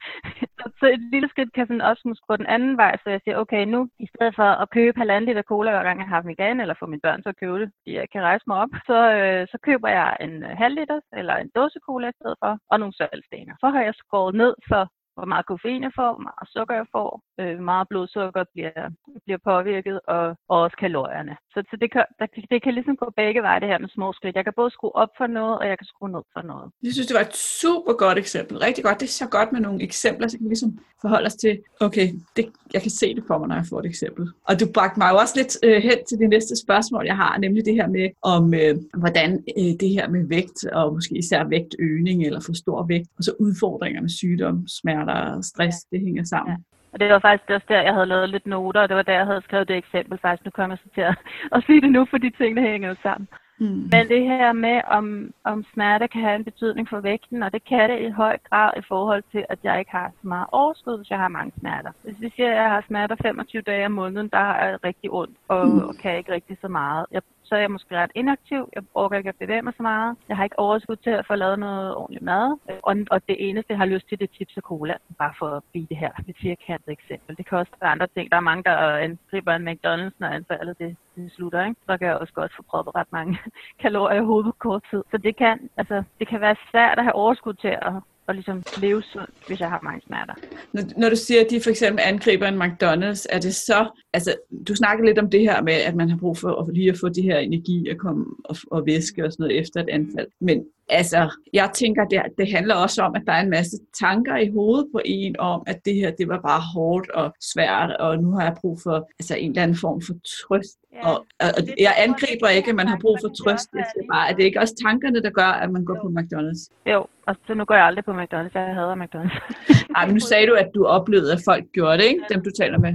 [0.79, 3.37] så et lille skridt kan sådan også måske gå den anden vej, så jeg siger,
[3.37, 6.25] okay, nu i stedet for at købe halvanden liter cola hver gang jeg har haft
[6.25, 8.73] migræne, eller få mine børn til at købe det, fordi jeg kan rejse mig op,
[8.89, 12.37] så, øh, så køber jeg en øh, halv liter eller en dåse cola i stedet
[12.43, 13.53] for, og nogle saltstener.
[13.59, 14.83] Så har jeg skåret ned for
[15.17, 18.83] hvor meget koffein jeg får, hvor meget sukker jeg får, øh, hvor meget blodsukker bliver,
[19.25, 21.33] bliver påvirket, og, og også kalorierne.
[21.53, 24.07] Så, så det, kan, der, det kan ligesom gå begge veje, det her med små
[24.17, 24.35] skridt.
[24.35, 26.67] Jeg kan både skrue op for noget, og jeg kan skrue ned for noget.
[26.83, 28.55] Jeg synes, det var et super godt eksempel.
[28.67, 28.99] Rigtig godt.
[29.01, 32.07] Det er så godt med nogle eksempler, så kan vi ligesom forholde os til, okay,
[32.35, 34.23] det, jeg kan se det for mig, når jeg får et eksempel.
[34.47, 37.37] Og du bragte mig jo også lidt øh, hen til det næste spørgsmål, jeg har,
[37.37, 41.43] nemlig det her med, om øh, hvordan øh, det her med vægt, og måske især
[41.43, 46.23] vægtøgning eller for stor vægt, og så udfordringer med sygdom, smerter og stress, det hænger
[46.23, 46.51] sammen.
[46.51, 46.77] Ja.
[46.93, 49.13] Og det var faktisk også der, jeg havde lavet lidt noter, og det var der,
[49.13, 50.45] jeg havde skrevet det eksempel faktisk.
[50.45, 51.17] Nu kommer jeg så til at,
[51.55, 53.27] at sige det nu, for de ting, der hænger jo sammen.
[53.59, 53.89] Mm.
[53.93, 57.63] Men det her med, om, om smerte kan have en betydning for vægten, og det
[57.63, 60.97] kan det i høj grad i forhold til, at jeg ikke har så meget overskud,
[60.97, 61.91] hvis jeg har mange smerter.
[62.03, 65.11] Hvis vi siger, at jeg har smerter 25 dage om måneden, der er jeg rigtig
[65.11, 65.79] ondt og, mm.
[65.79, 67.05] og kan ikke rigtig så meget.
[67.11, 68.69] Jeg så er jeg måske ret inaktiv.
[68.75, 70.17] Jeg orker ikke at bevæge mig så meget.
[70.29, 72.57] Jeg har ikke overskud til at få lavet noget ordentligt mad.
[72.83, 74.93] Og, og det eneste, jeg har lyst til, det er chips og cola.
[75.17, 77.37] Bare for at blive det her lidt firkantet eksempel.
[77.37, 78.31] Det kan også være andre ting.
[78.31, 78.75] Der er mange, der
[79.07, 81.65] angriber en McDonald's, når anfaldet det, det slutter.
[81.65, 81.81] Ikke?
[81.85, 83.39] Så kan jeg også godt få proppet ret mange
[83.83, 85.03] kalorier i hovedet på kort tid.
[85.11, 87.93] Så det kan, altså, det kan være svært at have overskud til at
[88.27, 90.33] og ligesom leve sundt, hvis jeg har mange smerter.
[90.73, 94.35] Når, når du siger, at de for eksempel angriber en McDonald's, er det så, altså
[94.67, 96.97] du snakker lidt om det her med, at man har brug for at lige at
[96.99, 100.27] få de her energi at komme og, og væske og sådan noget efter et anfald.
[100.41, 104.37] Men altså, jeg tænker, det, det handler også om, at der er en masse tanker
[104.37, 108.17] i hovedet på en om, at det her, det var bare hårdt og svært, og
[108.17, 110.77] nu har jeg brug for altså, en eller anden form for trøst.
[110.93, 113.69] Ja, og, og, og jeg angriber ikke, at man har brug for trøst.
[113.73, 116.63] Jeg siger bare, at det ikke også tankerne, der gør, at man går på McDonald's.
[116.91, 118.53] Jo, og så nu går jeg aldrig på McDonald's.
[118.53, 119.37] Jeg hader McDonald's.
[119.97, 122.23] Ej, men nu sagde du, at du oplevede, at folk gjorde det, ikke?
[122.31, 122.93] Dem, du taler med.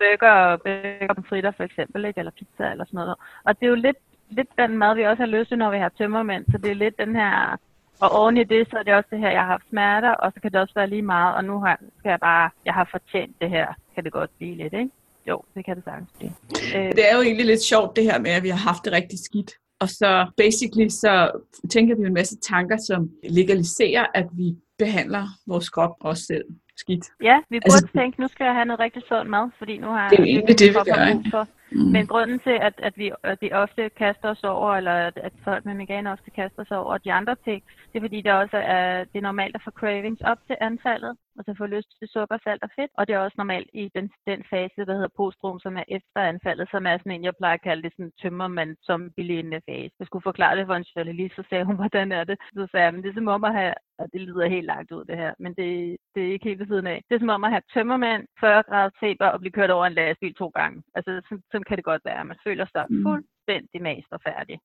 [0.00, 2.18] Burger, burger fritter for eksempel, ikke?
[2.18, 3.14] eller pizza eller sådan noget.
[3.44, 3.96] Og det er jo lidt
[4.28, 6.44] lidt den mad, vi også har lyst til, når vi har tømmermænd.
[6.52, 7.56] Så det er lidt den her...
[8.00, 10.32] Og oven i det, så er det også det her, jeg har haft smerter, og
[10.34, 12.88] så kan det også være lige meget, og nu har, skal jeg bare, jeg har
[12.90, 14.90] fortjent det her, kan det godt blive lidt, ikke?
[15.28, 16.32] Jo, det kan det sagtens blive.
[16.76, 16.92] Øh.
[16.92, 19.18] Det er jo egentlig lidt sjovt det her med, at vi har haft det rigtig
[19.24, 19.52] skidt.
[19.80, 21.30] Og så basically så
[21.70, 26.44] tænker vi en masse tanker, som legaliserer, at vi behandler vores krop os selv
[26.76, 27.04] skidt.
[27.22, 29.86] Ja, vi burde altså, tænke, nu skal jeg have noget rigtig sund mad, fordi nu
[29.86, 30.10] har jeg...
[30.10, 31.48] Det er egentlig det, vi gør, for.
[31.72, 31.92] Mm.
[31.92, 35.32] Men grunden til, at, at, vi, at vi ofte kaster os over, eller at, at
[35.44, 38.56] folk med migræne ofte kaster sig over de andre ting, det er fordi, det også
[38.56, 42.08] er, det er normalt at få cravings op til anfaldet, og så få lyst til
[42.08, 42.90] sukker, salt og fedt.
[42.98, 46.20] Og det er også normalt i den, den fase, der hedder postrum, som er efter
[46.32, 49.94] anfaldet, som er sådan en, jeg plejer at kalde det sådan tømmermand som bilignende fase.
[50.00, 52.36] Jeg skulle forklare det for en journalist, så sagde hun, hvordan er det?
[52.54, 54.92] Så sagde jeg, men det er som om at have, og det lyder helt langt
[54.92, 57.04] ud det her, men det, det er ikke helt ved siden af.
[57.08, 59.92] Det er som om at have tømmermand, 40 grader feber og blive kørt over en
[59.92, 60.82] lastbil to gange.
[60.94, 62.24] Altså sådan, sådan kan det godt være.
[62.24, 63.26] Man føler sig mm.
[63.46, 64.60] Fuldstændig mast og færdig.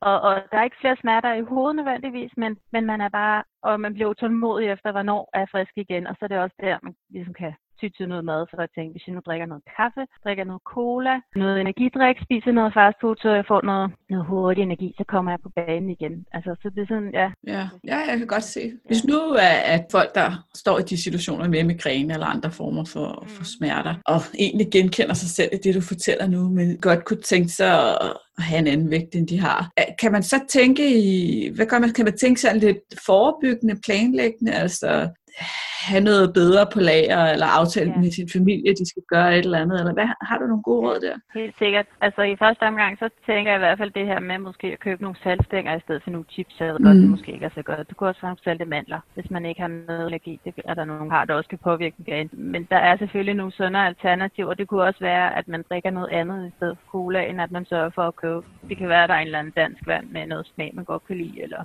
[0.00, 3.44] Og, og der er ikke flere smerter i hovedet nødvendigvis, men, men man er bare,
[3.62, 6.06] og man bliver utålmodig efter, hvornår er frisk igen.
[6.06, 7.54] Og så er det også der, man ligesom kan
[7.90, 10.62] ty til noget mad, så jeg tænkte, hvis jeg nu drikker noget kaffe, drikker noget
[10.74, 15.04] cola, noget energidrik, spiser noget fast food, så jeg får noget, noget hurtig energi, så
[15.12, 16.14] kommer jeg på banen igen.
[16.32, 17.28] Altså, så det er sådan, ja.
[17.54, 18.72] Ja, ja jeg kan godt se.
[18.86, 19.18] Hvis nu
[19.48, 23.28] er at folk, der står i de situationer med migræne eller andre former for, mm.
[23.28, 27.22] for smerter, og egentlig genkender sig selv i det, du fortæller nu, men godt kunne
[27.22, 29.70] tænke sig at have en anden vægt, end de har.
[29.98, 34.52] Kan man så tænke i, hvad gør man, kan man tænke sig lidt forebyggende, planlæggende,
[34.52, 35.08] altså
[35.88, 38.00] have noget bedre på lager, eller aftale ja.
[38.00, 40.82] med sin familie, de skal gøre et eller andet, eller hvad, har du nogle gode
[40.86, 41.16] råd der?
[41.40, 41.86] Helt sikkert.
[42.00, 44.80] Altså i første omgang, så tænker jeg i hvert fald det her med måske at
[44.80, 46.84] købe nogle saltstænger i stedet for nogle chips, så mm.
[46.84, 47.88] godt, det måske ikke er så godt.
[47.88, 50.40] Det kunne også være salte mandler, hvis man ikke har noget allergi.
[50.44, 52.30] Det er der nogen, har, der også kan påvirke igen.
[52.32, 54.54] Men der er selvfølgelig nogle sundere alternativer.
[54.54, 57.50] Det kunne også være, at man drikker noget andet i stedet for cola, end at
[57.50, 58.42] man sørger for at købe.
[58.68, 60.84] Det kan være, at der er en eller anden dansk vand med noget smag, man
[60.84, 61.64] godt kan lide, eller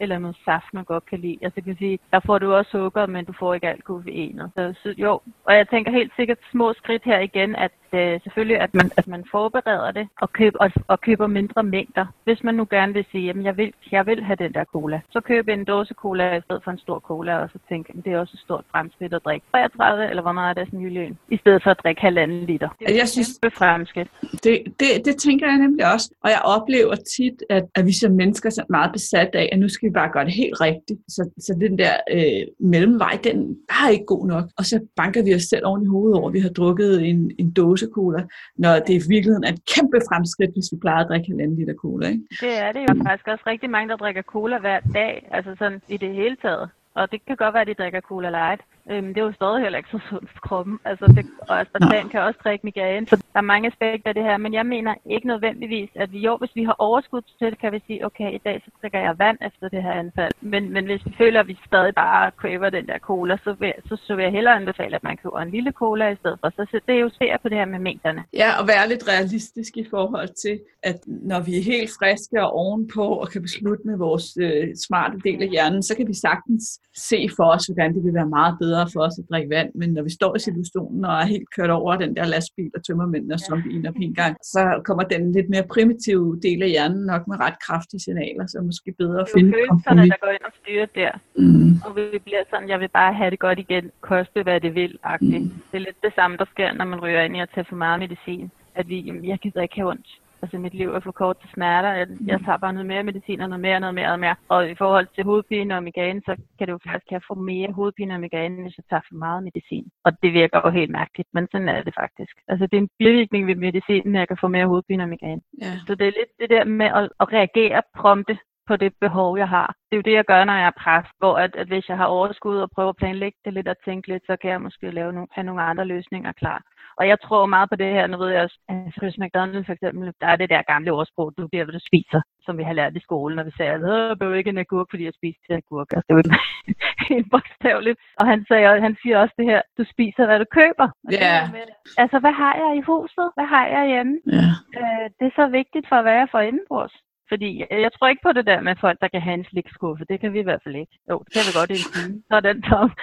[0.00, 1.38] eller noget saft, man godt kan lide.
[1.42, 4.50] Altså, jeg kan sige, der får du også sukker, men du får ikke alt koffeinet.
[4.56, 8.60] Så, så jo, og jeg tænker helt sikkert små skridt her igen, at øh, selvfølgelig,
[8.60, 12.06] at man, at man forbereder det og, køb, og, og køber mindre mængder.
[12.24, 15.00] Hvis man nu gerne vil sige, at jeg vil, jeg vil have den der cola,
[15.10, 18.04] så køb en dåse cola i stedet for en stor cola, og så tænk, at
[18.04, 20.86] det er også et stort fremskridt at drikke 33, eller hvor meget er det sådan
[20.96, 22.68] en i stedet for at drikke halvanden liter.
[22.78, 24.08] Det er jeg synes, et fremskridt.
[24.44, 28.12] Det, det, det tænker jeg nemlig også, og jeg oplever tit, at, at vi som
[28.12, 31.00] mennesker er meget besat af, at nu skal vi bare gøre det helt rigtigt.
[31.08, 34.44] Så, så den der øh, mellemvej, den er ikke god nok.
[34.58, 37.30] Og så banker vi os selv oven i hovedet over, at vi har drukket en,
[37.38, 41.08] en dåse cola, når det i virkeligheden er et kæmpe fremskridt, hvis vi plejer at
[41.08, 42.08] drikke en liter cola.
[42.08, 42.24] Ikke?
[42.40, 45.82] Det er det jo faktisk også rigtig mange, der drikker cola hver dag, altså sådan
[45.88, 46.68] i det hele taget.
[46.94, 48.60] Og det kan godt være, at de drikker Cola Light.
[48.90, 50.78] Øhm, det er jo stadig heller ikke så sundt for kroppen.
[50.84, 54.24] Altså, det, og aspartam kan også drikke migraine, så der er mange aspekter af det
[54.24, 54.36] her.
[54.36, 57.72] Men jeg mener ikke nødvendigvis, at vi jo, hvis vi har overskud til det, kan
[57.72, 60.32] vi sige, okay, i dag så drikker jeg vand efter det her anfald.
[60.40, 63.72] Men, men hvis vi føler, at vi stadig bare kræver den der cola, så vil,
[63.88, 66.50] så, så vil jeg hellere anbefale, at man køber en lille cola i stedet for.
[66.56, 68.24] Så, så det er jo ser på det her med mængderne.
[68.32, 72.52] Ja, og være lidt realistisk i forhold til, at når vi er helt friske og
[72.52, 76.64] ovenpå og kan beslutte med vores øh, smarte del af hjernen, så kan vi sagtens
[76.96, 79.70] se for os, hvordan det vil være meget bedre for os at drikke vand.
[79.74, 82.84] Men når vi står i situationen og er helt kørt over den der lastbil og
[82.84, 87.06] tømmermændene og zombien op en gang, så kommer den lidt mere primitive del af hjernen
[87.06, 90.10] nok med ret kraftige signaler, så måske bedre at finde kompromis.
[90.10, 91.12] der går ind og styrer der.
[91.36, 91.72] Mm.
[91.84, 94.98] Og vi bliver sådan, jeg vil bare have det godt igen, koste hvad det vil.
[95.20, 95.28] Mm.
[95.70, 97.76] Det er lidt det samme, der sker, når man ryger ind i at tage for
[97.76, 98.50] meget medicin.
[98.74, 100.08] At vi, jamen, jeg gider ikke have ondt
[100.42, 101.92] altså mit liv er for kort til smerter.
[101.92, 104.36] Jeg, jeg tager bare noget mere medicin og noget mere, noget mere og mere.
[104.48, 107.72] Og i forhold til hovedpine og migraine, så kan det jo faktisk, kan få mere
[107.72, 109.86] hovedpine og migraine, hvis jeg tager for meget medicin.
[110.04, 112.34] Og det virker jo helt mærkeligt, men sådan er det faktisk.
[112.48, 115.42] Altså det er en bivirkning ved medicinen, at jeg kan få mere hovedpine og migraine.
[115.62, 115.72] Ja.
[115.86, 119.48] Så det er lidt det der med at, at reagere prompte på det behov, jeg
[119.48, 119.68] har.
[119.88, 121.96] Det er jo det, jeg gør, når jeg er præst, hvor at, at hvis jeg
[121.96, 124.90] har overskud og prøver at planlægge det lidt og tænke lidt, så kan jeg måske
[124.90, 126.62] lave nogle, have nogle andre løsninger klar.
[126.98, 129.76] Og jeg tror meget på det her, nu ved jeg også, altså hos McDonald's for
[129.76, 132.72] eksempel, der er det der gamle ordsprog, du bliver, hvad du spiser, som vi har
[132.80, 135.40] lært i skolen, når vi sagde, at jeg behøver ikke en agurk, fordi jeg spiser
[135.50, 135.88] en agurk.
[135.96, 136.24] Altså, det var
[137.10, 137.98] helt bogstaveligt.
[138.20, 140.88] Og han, sagde, han siger også det her, du spiser, hvad du køber.
[141.12, 141.38] Ja.
[141.48, 142.00] Yeah.
[142.02, 143.26] Altså, hvad har jeg i huset?
[143.36, 144.14] Hvad har jeg hjemme?
[144.36, 144.54] Yeah.
[144.78, 146.96] Øh, det er så vigtigt for at være for indenbords.
[147.32, 147.50] Fordi
[147.84, 150.04] jeg tror ikke på det der med folk, der kan have en slikskuffe.
[150.10, 150.94] Det kan vi i hvert fald ikke.
[151.10, 152.14] Jo, det kan vi godt i en time.
[152.28, 152.90] Så er den tom.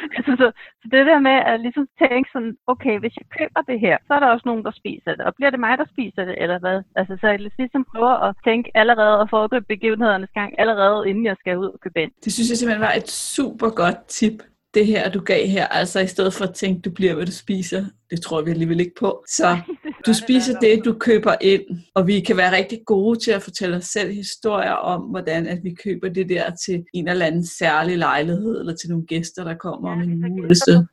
[0.00, 0.46] så, altså, så,
[0.80, 4.10] så, det der med at ligesom tænke sådan, okay, hvis jeg køber det her, så
[4.14, 5.24] er der også nogen, der spiser det.
[5.28, 6.78] Og bliver det mig, der spiser det, eller hvad?
[6.98, 11.36] Altså, så jeg ligesom prøver at tænke allerede og foregribe begivenhedernes gang, allerede inden jeg
[11.40, 12.12] skal ud og købe ind.
[12.24, 14.38] Det synes jeg simpelthen var et super godt tip
[14.74, 17.32] det her, du gav her, altså i stedet for at tænke, du bliver, hvad du
[17.32, 19.24] spiser, det tror vi alligevel ikke på.
[19.28, 19.58] Så
[20.06, 21.62] du spiser det, du køber ind,
[21.94, 25.58] og vi kan være rigtig gode til at fortælle os selv historier om, hvordan at
[25.64, 29.54] vi køber det der til en eller anden særlig lejlighed, eller til nogle gæster, der
[29.54, 30.54] kommer ja, om en uge.
[30.54, 30.84] Så...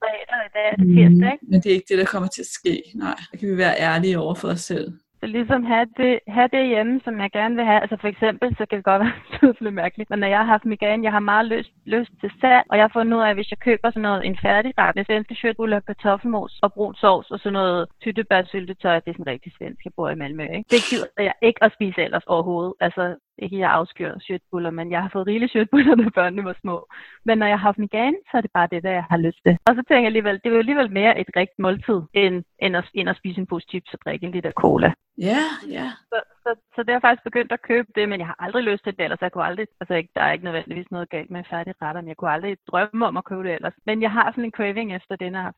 [0.80, 2.84] Mm, men det er ikke det, der kommer til at ske.
[2.96, 6.68] Nej, der kan vi være ærlige over for os selv ligesom have det, have det
[6.68, 7.82] hjemme, som jeg gerne vil have.
[7.82, 9.02] Altså for eksempel, så kan det godt
[9.42, 12.32] være lidt mærkeligt, men når jeg har haft migræne, jeg har meget lyst, lyst til
[12.42, 14.96] sand, og jeg har fundet ud af, at hvis jeg køber sådan noget, en færdigret
[14.96, 19.52] med svenske shirtbuller, kartoffelmos og brun sovs og sådan noget tyttebærsyltetøj, det er sådan rigtig
[19.58, 20.70] svensk, jeg bor i Malmø, ikke?
[20.72, 22.74] Det gider jeg ikke at spise ellers overhovedet.
[22.80, 26.88] Altså, ikke jeg afskyr shirtbuller, men jeg har fået rigeligt shirtbuller, når børnene var små.
[27.26, 29.40] Men når jeg har haft migraine, så er det bare det, der jeg har lyst
[29.46, 29.58] til.
[29.68, 32.78] Og så tænker jeg alligevel, det er jo alligevel mere et rigtigt måltid, end, end,
[32.78, 34.94] at, end at spise en pose chips og drikke en liter cola.
[35.18, 35.44] Ja,
[35.78, 35.88] ja.
[36.12, 38.84] Så, så, så det har faktisk begyndt at købe det, men jeg har aldrig lyst
[38.84, 39.22] til det ellers.
[39.22, 42.08] Jeg kunne aldrig, altså ikke, der er ikke nødvendigvis noget galt med færdige retter, men
[42.08, 43.74] jeg kunne aldrig drømme om at købe det ellers.
[43.86, 45.58] Men jeg har sådan en craving efter den, jeg har haft.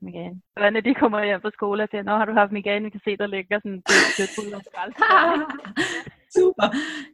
[0.55, 2.89] Og når de kommer hjem fra skole og siger, nå har du haft migraine, vi
[2.89, 4.61] kan se, der ligger sådan en og
[6.37, 6.67] Super,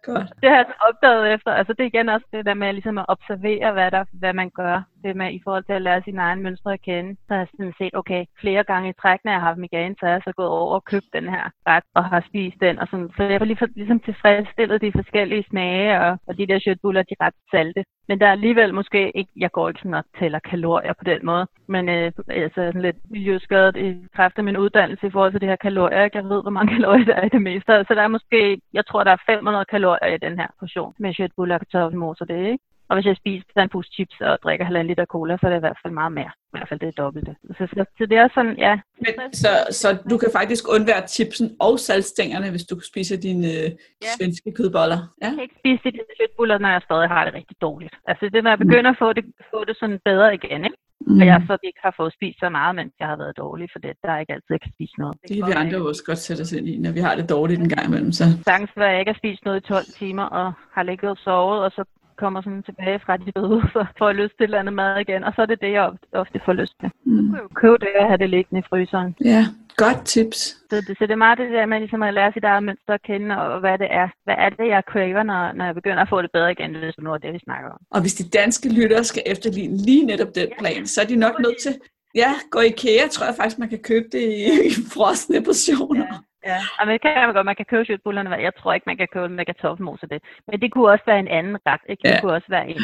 [0.04, 0.28] godt.
[0.42, 1.52] Det har jeg opdaget efter.
[1.52, 4.50] Altså det er igen også det der med ligesom at observere, hvad, der, hvad man
[4.50, 4.82] gør.
[5.06, 7.16] Det med i forhold til at lære sine egne mønstre at kende.
[7.16, 9.96] Så har jeg sådan set, okay, flere gange i træk, når jeg har haft migræne,
[10.00, 12.80] så er jeg så gået over og købt den her ret og har spist den.
[12.80, 13.10] Og sådan.
[13.18, 17.16] Så jeg har lige, ligesom tilfredsstillet de forskellige smage, og, og de der shirtbuller, de
[17.20, 17.84] er ret salte.
[18.08, 21.20] Men der er alligevel måske ikke, jeg går ikke sådan og tæller kalorier på den
[21.26, 25.42] måde, men øh, altså sådan lidt miljøskadet i kraft af min uddannelse i forhold til
[25.42, 26.10] det her kalorier.
[26.14, 27.86] Jeg ved, hvor mange kalorier der er i det meste.
[27.88, 31.14] Så der er måske, jeg tror, der er 500 kalorier i den her portion med
[31.14, 32.64] shirtbuller og kartoffelmos og det, ikke?
[32.90, 35.58] Og hvis jeg spiser en pose chips og drikker halvanden liter cola, så er det
[35.58, 36.32] i hvert fald meget mere.
[36.54, 37.36] I hvert fald det er dobbelte.
[37.58, 38.74] Så, så, så det er sådan, ja.
[39.00, 43.70] Men, så, så du kan faktisk undvære chipsen og saltstængerne, hvis du spiser dine øh,
[44.06, 44.12] ja.
[44.18, 45.00] svenske kødboller?
[45.22, 45.28] Ja?
[45.28, 47.94] Jeg kan ikke spise de kødboller, når jeg stadig har det rigtig dårligt.
[48.08, 50.78] Altså det, når jeg begynder at få det, få det sådan bedre igen, ikke?
[51.08, 51.20] Mm.
[51.22, 53.80] Og jeg så ikke har fået spist så meget, mens jeg har været dårlig, for
[53.80, 55.16] det der er ikke altid, jeg kan spise noget.
[55.22, 57.62] Det kan vi andre også godt sætte os ind i, når vi har det dårligt
[57.62, 58.12] en gang imellem.
[58.12, 58.24] Så.
[58.44, 61.64] Sagtens at jeg ikke har spist noget i 12 timer, og har ligget og sovet,
[61.66, 61.84] og så
[62.22, 65.00] kommer sådan tilbage fra de døde, så får jeg lyst til et eller andet mad
[65.00, 65.24] igen.
[65.24, 66.90] Og så er det det, jeg ofte får lyst til.
[67.06, 67.30] Mm.
[67.30, 69.16] Så jeg jo købe det og have det liggende i fryseren.
[69.34, 69.42] Ja,
[69.84, 70.40] godt tips.
[70.70, 72.94] Så det, så det er meget det der med ligesom at lære sit eget mønster
[72.94, 74.08] at kende, og hvad det er.
[74.26, 76.98] Hvad er det, jeg craver, når, når jeg begynder at få det bedre igen, hvis
[76.98, 77.80] nu er det, vi snakker om.
[77.96, 81.40] Og hvis de danske lyttere skal efterligne lige netop den plan, så er de nok
[81.40, 81.74] nødt til
[82.16, 86.06] Ja, gå i IKEA, tror jeg faktisk, man kan købe det i, i frosne portioner.
[86.06, 86.18] Ja.
[86.46, 87.46] Ja, men det kan man godt.
[87.46, 88.30] Man kan købe shitbullerne.
[88.30, 90.24] Jeg tror ikke, man kan købe dem med kartoffelmos og det.
[90.48, 91.82] Men det kunne også være en anden ret.
[91.90, 92.02] Ikke?
[92.04, 92.22] Det ja.
[92.22, 92.82] kunne også være en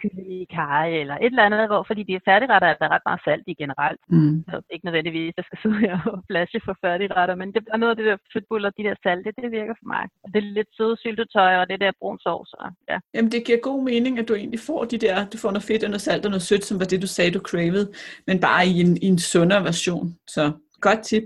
[0.00, 3.06] kylling i kaj eller et eller andet, hvor fordi de er færdigretter, er der ret
[3.08, 4.00] meget salt i generelt.
[4.08, 4.44] Mm.
[4.50, 7.92] Så ikke nødvendigvis, der skal sidde her og flashe for færdigretter, men det er noget
[7.94, 10.04] af det der fedtbull og de der salte, det virker for mig.
[10.24, 12.52] Og det er lidt søde syltetøj og det der brun sovs.
[12.52, 12.98] Og, ja.
[13.14, 15.84] Jamen det giver god mening, at du egentlig får de der, du får noget fedt
[15.84, 17.86] og noget salt og noget sødt, som var det, du sagde, du cravede,
[18.26, 20.06] men bare i en, i en sundere version.
[20.26, 20.42] Så
[20.80, 21.22] godt tip.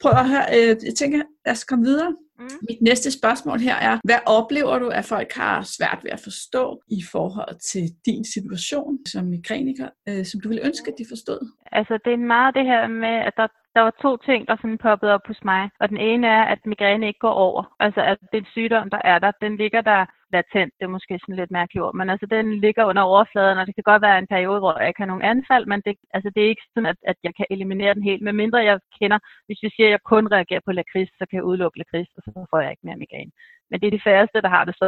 [0.00, 2.14] Prøv at høre, øh, jeg tænker, lad os komme videre.
[2.38, 2.48] Mm.
[2.68, 6.82] Mit næste spørgsmål her er, hvad oplever du, at folk har svært ved at forstå
[6.88, 11.40] i forhold til din situation som migrænker, øh, som du ville ønske, at de forstod?
[11.72, 14.78] Altså, det er meget det her med, at der, der var to ting, der sådan
[14.78, 15.70] poppede op hos mig.
[15.80, 17.76] Og den ene er, at migræne ikke går over.
[17.80, 19.32] Altså, at den sygdom, der er der.
[19.40, 22.84] Den ligger der latent, det er måske sådan lidt mærkeligt ord, men altså den ligger
[22.90, 25.64] under overfladen, og det kan godt være en periode, hvor jeg ikke har nogen anfald,
[25.66, 28.68] men det, altså, det er ikke sådan, at, at jeg kan eliminere den helt, medmindre
[28.70, 31.78] jeg kender, hvis vi siger, at jeg kun reagerer på lakrids, så kan jeg udelukke
[31.78, 33.32] lakrids, og så får jeg ikke mere migræne.
[33.70, 34.86] Men det er de færreste, der har det, så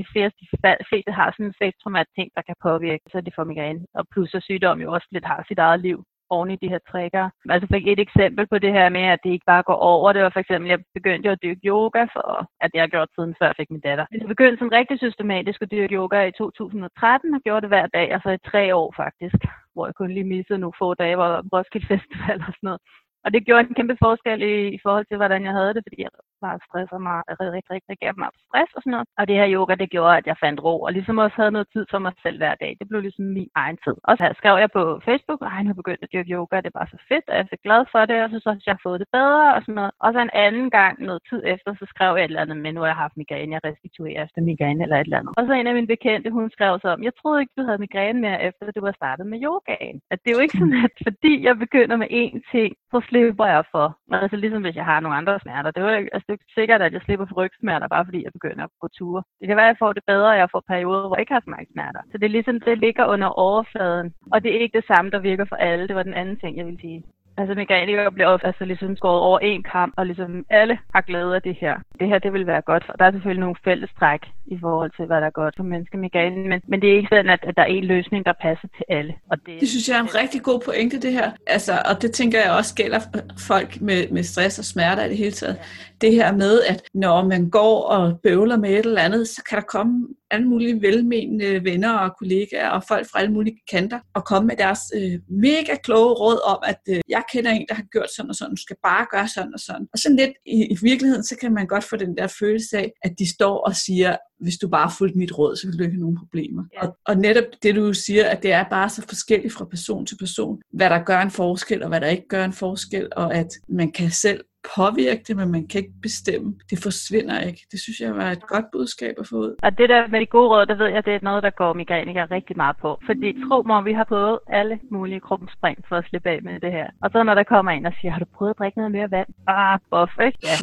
[0.00, 0.48] de fleste, de
[0.90, 1.54] fleste har sådan
[1.86, 3.86] en af ting, der kan påvirke, så de får migræne.
[3.94, 5.98] Og plus at sygdom jo også lidt har sit eget liv
[6.30, 7.30] oven i de her trigger.
[7.48, 10.12] Altså fik et eksempel på det her med, at det ikke bare går over.
[10.12, 12.28] Det var for eksempel, at jeg begyndte at dyrke yoga, for
[12.60, 14.06] at jeg har gjort siden før jeg fik min datter.
[14.12, 18.12] Jeg begyndte sådan rigtig systematisk at dyrke yoga i 2013 og gjorde det hver dag,
[18.12, 19.38] altså i tre år faktisk,
[19.74, 22.80] hvor jeg kun lige missede nogle få dage, hvor Roskilde Festival og sådan noget.
[23.24, 25.98] Og det gjorde en kæmpe forskel i, i forhold til, hvordan jeg havde det, fordi
[26.06, 26.12] jeg
[26.44, 29.06] var stresset mig, rigtig, rigtig, rigtig, rigtig meget stress og sådan noget.
[29.18, 31.68] Og det her yoga, det gjorde, at jeg fandt ro, og ligesom også havde noget
[31.74, 32.72] tid for mig selv hver dag.
[32.80, 33.96] Det blev ligesom min egen tid.
[34.08, 36.78] Og så skrev jeg på Facebook, at jeg har begyndt at dyrke yoga, det er
[36.80, 38.76] bare så fedt, og jeg er så glad for det, og så synes jeg, jeg
[38.78, 39.92] har fået det bedre og sådan noget.
[40.04, 42.72] Og så en anden gang, noget tid efter, så skrev jeg et eller andet med,
[42.72, 45.34] nu har jeg haft migræne, jeg restituerer efter migræne eller et eller andet.
[45.38, 47.84] Og så en af mine bekendte, hun skrev så om, jeg troede ikke, du havde
[47.86, 49.96] migræne mere, efter du var startet med yogaen.
[50.12, 53.46] At det er jo ikke sådan, at fordi jeg begynder med én ting, så slipper
[53.54, 53.86] jeg for.
[54.22, 55.70] Altså ligesom hvis jeg har nogle andre smerter.
[55.70, 58.32] Det er jo altså, det er sikkert, at jeg slipper for rygsmerter, bare fordi jeg
[58.32, 59.22] begynder at gå ture.
[59.40, 61.36] Det kan være, at jeg får det bedre, og jeg får perioder, hvor jeg ikke
[61.36, 62.00] har så mange smerter.
[62.10, 64.14] Så det er ligesom, det ligger under overfladen.
[64.32, 65.88] Og det er ikke det samme, der virker for alle.
[65.88, 67.04] Det var den anden ting, jeg ville sige.
[67.36, 71.34] Altså mekanikere bliver også altså, ligesom skåret over en kamp, og ligesom alle har glæde
[71.34, 71.74] af det her.
[72.00, 75.04] Det her, det vil være godt, for der er selvfølgelig nogle fællestræk i forhold til,
[75.06, 76.10] hvad der er godt for mennesker med
[76.48, 78.84] men, men det er ikke sådan, at, at der er en løsning, der passer til
[78.88, 79.14] alle.
[79.30, 81.30] Og det, det synes jeg er en rigtig god pointe, det her.
[81.46, 83.00] Altså, og det tænker jeg også gælder
[83.48, 85.56] folk med, med stress og smerter i det hele taget.
[86.04, 89.58] Det her med, at når man går og bøvler med et eller andet, så kan
[89.58, 94.24] der komme alle mulige velmenende venner og kollegaer og folk fra alle mulige kanter og
[94.24, 97.82] komme med deres øh, mega kloge råd om, at øh, jeg kender en, der har
[97.92, 99.86] gjort sådan og sådan, du skal bare gøre sådan og sådan.
[99.92, 102.92] Og sådan lidt i, i virkeligheden, så kan man godt få den der følelse af,
[103.02, 105.94] at de står og siger, hvis du bare fulgte mit råd, så ville du ikke
[105.94, 106.64] have nogen problemer.
[106.74, 106.86] Ja.
[106.86, 110.18] Og, og netop det, du siger, at det er bare så forskelligt fra person til
[110.18, 113.48] person, hvad der gør en forskel, og hvad der ikke gør en forskel, og at
[113.68, 114.40] man kan selv
[114.76, 116.48] påvirke det, men man kan ikke bestemme.
[116.70, 117.60] Det forsvinder ikke.
[117.72, 119.54] Det synes jeg var et godt budskab at få ud.
[119.62, 121.72] Og det der med de gode råd, der ved jeg, det er noget, der går
[121.72, 122.90] migrænikere rigtig meget på.
[123.06, 126.72] Fordi tro mig, vi har prøvet alle mulige krumspring for at slippe af med det
[126.72, 126.86] her.
[127.02, 129.10] Og så når der kommer en og siger, har du prøvet at drikke noget mere
[129.10, 129.28] vand?
[129.46, 130.38] Ah, buff, ikke?
[130.48, 130.56] Ja.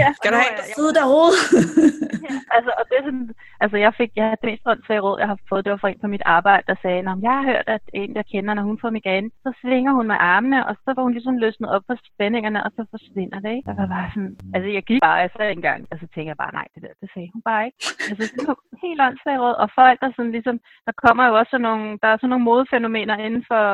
[0.00, 1.36] ja Skal du have en, der sidder derude?
[2.26, 5.28] ja, altså, og det er sådan, altså jeg fik, jeg det mest åndssvage råd, jeg
[5.32, 7.66] har fået, det var fra en på mit arbejde, der sagde, at jeg har hørt,
[7.76, 10.90] at en, der kender, når hun får migræne, så svinger hun med armene, og så
[10.96, 13.68] var hun ligesom løsnet op for spændingerne, og så forsvinder det, ikke?
[13.70, 16.40] Jeg var bare sådan, altså jeg gik bare, jeg sagde engang, og så tænkte jeg
[16.42, 17.78] bare, nej, det der, det sagde hun bare ikke.
[18.10, 20.56] Altså det var helt åndssvagt råd, og folk, der sådan ligesom,
[20.88, 23.64] der kommer jo også sådan nogle, der er sådan nogle modefænomener inden for,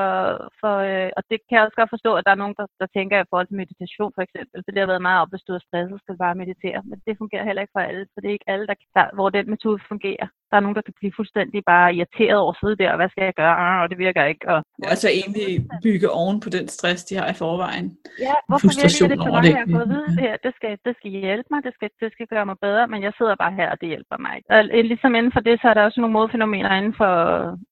[0.61, 2.89] for øh, og det kan jeg også godt forstå, at der er nogen, der, der
[2.97, 5.53] tænker i forhold til meditation for eksempel, for det har været meget op, hvis du
[5.55, 8.37] er stresset, skal bare meditere, men det fungerer heller ikke for alle, for det er
[8.39, 10.29] ikke alle, der, der hvor den metode fungerer.
[10.51, 13.11] Der er nogen, der kan blive fuldstændig bare irriteret over at sidde der, og hvad
[13.11, 14.45] skal jeg gøre, og det virker ikke.
[14.53, 14.59] Og,
[14.95, 15.51] altså egentlig
[15.87, 17.87] bygge oven på den stress, de har i forvejen.
[18.27, 20.73] Ja, hvorfor virker det til mig, jeg har fået at vide det her, det skal,
[20.87, 23.55] det skal hjælpe mig, det skal, det skal gøre mig bedre, men jeg sidder bare
[23.61, 24.49] her, og det hjælper mig ikke.
[24.55, 24.61] Og
[24.93, 27.15] ligesom inden for det, så er der også nogle modfænomener inden for,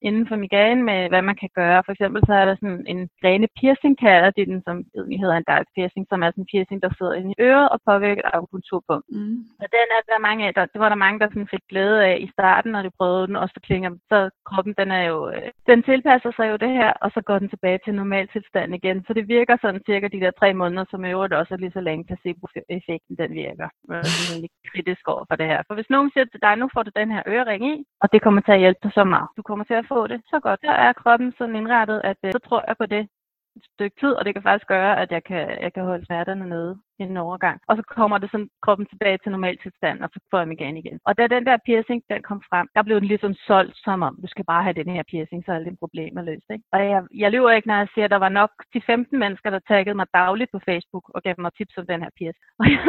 [0.09, 1.83] inden for migraine med, hvad man kan gøre.
[1.87, 5.37] For eksempel så er der sådan en grene piercing, kalder de den, som egentlig hedder
[5.39, 8.23] en dark piercing, som er sådan en piercing, der sidder inde i øret og påvirker
[8.35, 9.07] akupunkturpunkt.
[9.17, 9.39] Mm.
[9.63, 11.99] Og den er der mange af, der, det var der mange, der sådan fik glæde
[12.11, 15.19] af i starten, når de prøvede den, og så klinger så kroppen, den er jo,
[15.29, 18.75] øh, den tilpasser sig jo det her, og så går den tilbage til normal tilstand
[18.75, 19.05] igen.
[19.07, 21.77] Så det virker sådan cirka de der tre måneder, som i øvrigt også er lige
[21.79, 23.69] så længe placebo-effekten, den virker.
[23.89, 25.61] Jeg er lidt kritisk over for det her.
[25.67, 28.23] For hvis nogen siger til dig, nu får du den her ørering i, og det
[28.23, 29.29] kommer til at hjælpe dig så meget.
[29.37, 30.61] Du kommer til at få det så godt.
[30.65, 33.09] Så er kroppen sådan indrettet, at øh, så tror jeg på det
[33.59, 36.49] et stykke tid, og det kan faktisk gøre, at jeg kan, jeg kan holde smerterne
[36.55, 37.59] nede i en overgang.
[37.69, 40.77] Og så kommer det sådan kroppen tilbage til normal tilstand, og så får jeg igen
[40.77, 40.99] igen.
[41.07, 44.15] Og da den der piercing, den kom frem, der blev den ligesom solgt som om,
[44.23, 46.49] du skal bare have den her piercing, så er alle dine problemer løst.
[46.55, 46.65] Ikke?
[46.73, 49.51] Og jeg, jeg lyver ikke, når jeg siger, at der var nok de 15 mennesker,
[49.51, 52.47] der taggede mig dagligt på Facebook og gav mig tips om den her piercing.
[52.61, 52.81] Og jeg,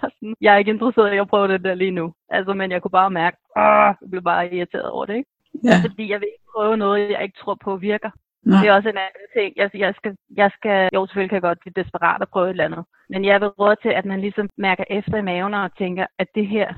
[0.00, 2.06] var sådan, jeg er ikke interesseret i at prøve det der lige nu.
[2.28, 3.62] Altså, men jeg kunne bare mærke, at
[4.00, 5.16] jeg blev bare irriteret over det.
[5.16, 5.30] Ikke?
[5.64, 5.76] Ja.
[5.84, 8.10] Fordi jeg vil ikke prøve noget, jeg ikke tror på virker.
[8.46, 8.60] Nej.
[8.60, 9.52] Det er også en anden ting.
[9.56, 12.50] Jeg, jeg, skal, jeg skal, jo selvfølgelig kan jeg godt blive desperat og prøve et
[12.50, 12.84] eller andet.
[13.08, 16.28] Men jeg vil råde til, at man ligesom mærker efter i maven og tænker, at
[16.34, 16.68] det her,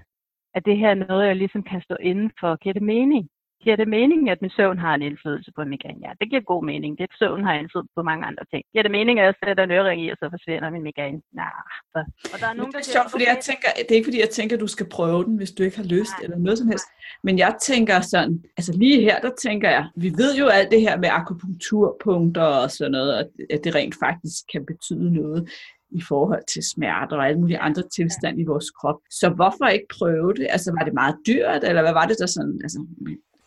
[0.55, 2.57] at det her er noget, jeg ligesom kan stå inden for.
[2.57, 3.29] Giver det mening?
[3.63, 6.01] Giver det mening, at min søvn har en indflydelse på migræne?
[6.07, 6.99] Ja, det giver god mening.
[6.99, 8.63] Det søvn har indflydelse på mange andre ting.
[8.73, 11.21] Giver det mening, at jeg sætter en ørering i, og så forsvinder min migræne?
[11.33, 11.53] Nej.
[11.95, 14.21] Nah, og der er nogen, det er sjovt, fordi jeg tænker, det er ikke fordi,
[14.27, 16.25] jeg tænker, at du skal prøve den, hvis du ikke har lyst, Nej.
[16.25, 16.89] eller noget som helst.
[17.27, 20.81] Men jeg tænker sådan, altså lige her, der tænker jeg, vi ved jo alt det
[20.81, 23.13] her med akupunkturpunkter og sådan noget,
[23.55, 25.51] at det rent faktisk kan betyde noget
[25.91, 29.01] i forhold til smerter og alle mulige andre tilstande i vores krop.
[29.11, 30.47] Så hvorfor ikke prøve det?
[30.51, 32.61] Altså var det meget dyrt, eller hvad var det der sådan?
[32.63, 32.87] Altså,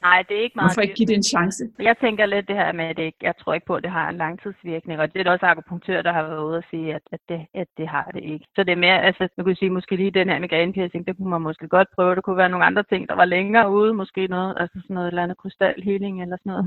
[0.01, 1.63] Nej, det er ikke meget Hvorfor ikke give det en chance?
[1.79, 4.09] Jeg tænker lidt det her med, at det, jeg tror ikke på, at det har
[4.09, 4.99] en langtidsvirkning.
[4.99, 7.67] Og det er også akupunktør, der har været ude og sige, at, at, det, at
[7.77, 8.45] det har det ikke.
[8.55, 11.29] Så det er mere, altså, man kunne sige, måske lige den her migrænepiercing, det kunne
[11.29, 12.15] man måske godt prøve.
[12.15, 13.93] Det kunne være nogle andre ting, der var længere ude.
[13.93, 16.65] Måske noget, altså sådan noget eller andet krystalhealing eller sådan noget,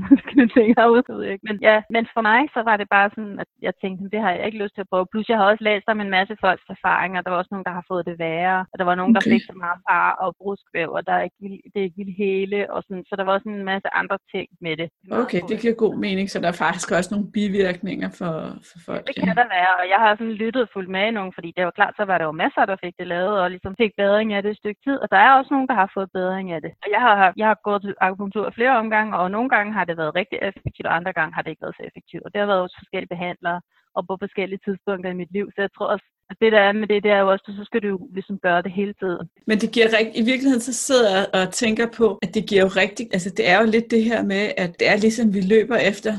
[0.77, 1.03] herude.
[1.07, 1.43] Jeg ved ikke.
[1.47, 4.31] Men, ja, men for mig, så var det bare sådan, at jeg tænkte, det har
[4.31, 5.07] jeg ikke lyst til at prøve.
[5.11, 7.21] Plus jeg har også læst om en masse folks erfaringer.
[7.21, 8.65] Der var også nogen, der har fået det værre.
[8.71, 9.29] Og der var nogen, okay.
[9.29, 12.73] der fik så meget far og bruskvæv, og der ikke ville, det ikke ville hele.
[12.73, 14.87] Og sådan, så der var også en masse andre ting med det.
[15.21, 18.33] Okay, det giver god mening, så der er faktisk også nogle bivirkninger for,
[18.69, 19.07] for folk.
[19.07, 21.71] Det kan der være, og jeg har sådan lyttet fuldt med nogen, fordi det var
[21.79, 24.41] klart, så var der jo masser, der fik det lavet, og ligesom fik bedring af
[24.43, 26.71] det et stykke tid, og der er også nogen, der har fået bedring af det.
[26.83, 29.97] Og jeg har, jeg har gået til akupunktur flere omgange, og nogle gange har det
[29.97, 32.23] været rigtig effektivt, og andre gange har det ikke været så effektivt.
[32.25, 33.61] Og det har været hos forskellige behandlere,
[33.97, 35.45] og på forskellige tidspunkter i mit liv.
[35.55, 37.63] Så jeg tror også, at det der er med det, det er jo også, så
[37.65, 39.25] skal du jo ligesom gøre det hele tiden.
[39.47, 42.61] Men det giver rigtig, i virkeligheden så sidder jeg og tænker på, at det giver
[42.61, 45.41] jo rigtigt, altså det er jo lidt det her med, at det er ligesom vi
[45.41, 46.13] løber efter,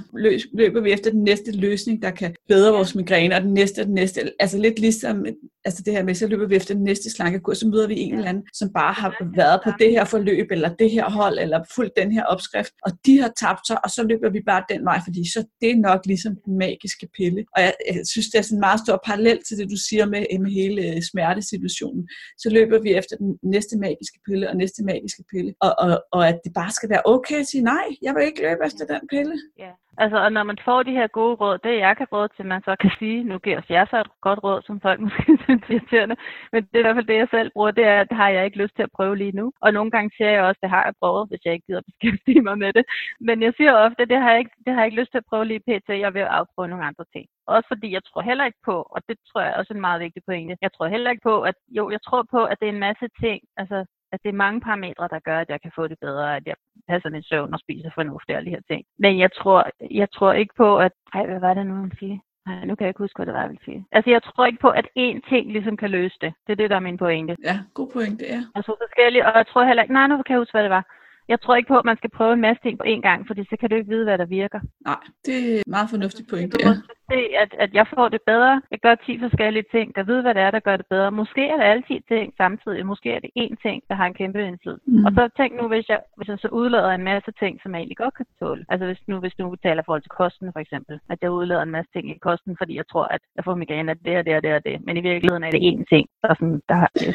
[0.53, 3.87] løber vi efter den næste løsning, der kan bedre vores migræne, og den næste og
[3.87, 5.27] den næste, altså lidt ligesom,
[5.65, 8.15] altså det her med, så løber vi efter den næste slankekur, så møder vi en
[8.15, 11.61] eller anden, som bare har været på det her forløb, eller det her hold, eller
[11.75, 14.85] fuldt den her opskrift, og de har tabt sig, og så løber vi bare den
[14.85, 17.45] vej, fordi så det er nok ligesom den magiske pille.
[17.57, 19.96] Og jeg, jeg synes, det er sådan en meget stor parallel til det, du siger
[20.05, 22.09] med, med hele øh, smertesituationen.
[22.39, 25.55] Så løber vi efter den næste magiske pille og næste magiske pille.
[25.61, 28.43] Og, og, og at det bare skal være okay at sige, nej, jeg vil ikke
[28.43, 29.35] løbe efter den pille.
[29.59, 29.73] Ja.
[29.99, 32.63] Altså, og når man får de her gode råd, det jeg kan råd til, man
[32.63, 35.63] så kan sige, nu giver os jer så et godt råd, som folk måske synes
[35.63, 36.17] er irriterende,
[36.53, 38.29] men det er i hvert fald det, jeg selv bruger, det er, at det har
[38.29, 39.47] jeg ikke lyst til at prøve lige nu.
[39.63, 41.89] Og nogle gange siger jeg også, at det har jeg prøvet, hvis jeg ikke gider
[41.89, 42.85] beskæftige mig med det.
[43.21, 45.29] Men jeg siger ofte, det har jeg ikke, det har jeg ikke lyst til at
[45.31, 45.89] prøve lige pt.
[45.89, 47.27] Jeg vil afprøve nogle andre ting.
[47.47, 50.01] Også fordi jeg tror heller ikke på, og det tror jeg også er en meget
[50.01, 52.73] vigtig pointe, jeg tror heller ikke på, at jo, jeg tror på, at det er
[52.73, 55.89] en masse ting, altså at det er mange parametre, der gør, at jeg kan få
[55.89, 56.55] det bedre, at jeg
[56.89, 58.85] passer min søvn og spiser fornuftigt og de her ting.
[58.99, 60.93] Men jeg tror, jeg tror ikke på, at...
[61.15, 62.19] Ej, hvad var det nu, hun siger?
[62.47, 63.87] Nej, nu kan jeg ikke huske, hvad det var, jeg ville sige.
[63.93, 66.33] Altså, jeg tror ikke på, at én ting ligesom kan løse det.
[66.47, 67.37] Det er det, der er min pointe.
[67.45, 68.41] Ja, god pointe, ja.
[68.55, 69.95] Altså forskellige, og jeg tror heller ikke...
[69.95, 70.85] Nej, nu kan jeg huske, hvad det var.
[71.29, 73.43] Jeg tror ikke på, at man skal prøve en masse ting på én gang, fordi
[73.51, 74.61] så kan du ikke vide, hvad der virker.
[74.91, 76.73] Nej, det er meget fornuftigt pointe, ja
[77.13, 78.55] se, at, at jeg får det bedre.
[78.75, 81.11] Jeg gør 10 forskellige ting, der ved, hvad det er, der gør det bedre.
[81.21, 82.87] Måske er det alle 10 ting samtidig.
[82.93, 84.91] Måske er det én ting, der har en kæmpe indflydelse.
[84.91, 85.05] Mm.
[85.07, 87.81] Og så tænk nu, hvis jeg, hvis jeg så udlader en masse ting, som jeg
[87.81, 88.65] egentlig godt kan tåle.
[88.69, 90.95] Altså hvis nu, hvis nu taler forhold til kosten for eksempel.
[91.13, 93.91] At jeg udlader en masse ting i kosten, fordi jeg tror, at jeg får migræne
[93.91, 94.77] af det og det og det og det.
[94.87, 97.07] Men i virkeligheden er det én ting, der, sådan, der har det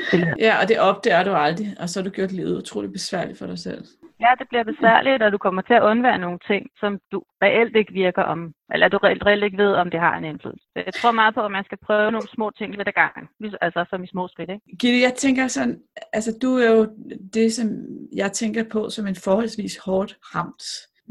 [0.46, 1.68] Ja, og det opdager du aldrig.
[1.82, 3.84] Og så har du gjort livet utroligt besværligt for dig selv.
[4.22, 7.76] Ja, det bliver besværligt, og du kommer til at undvære nogle ting, som du reelt
[7.76, 10.66] ikke virker om, eller du reelt, reelt ikke ved, om det har en indflydelse.
[10.76, 13.28] Jeg tror meget på, at man skal prøve nogle små ting lidt ad gangen,
[13.62, 14.50] altså som i små skridt.
[14.50, 14.78] Ikke?
[14.80, 15.80] Gitte, jeg tænker sådan,
[16.14, 16.88] altså du er jo
[17.34, 17.68] det, som
[18.16, 20.64] jeg tænker på som en forholdsvis hårdt ramt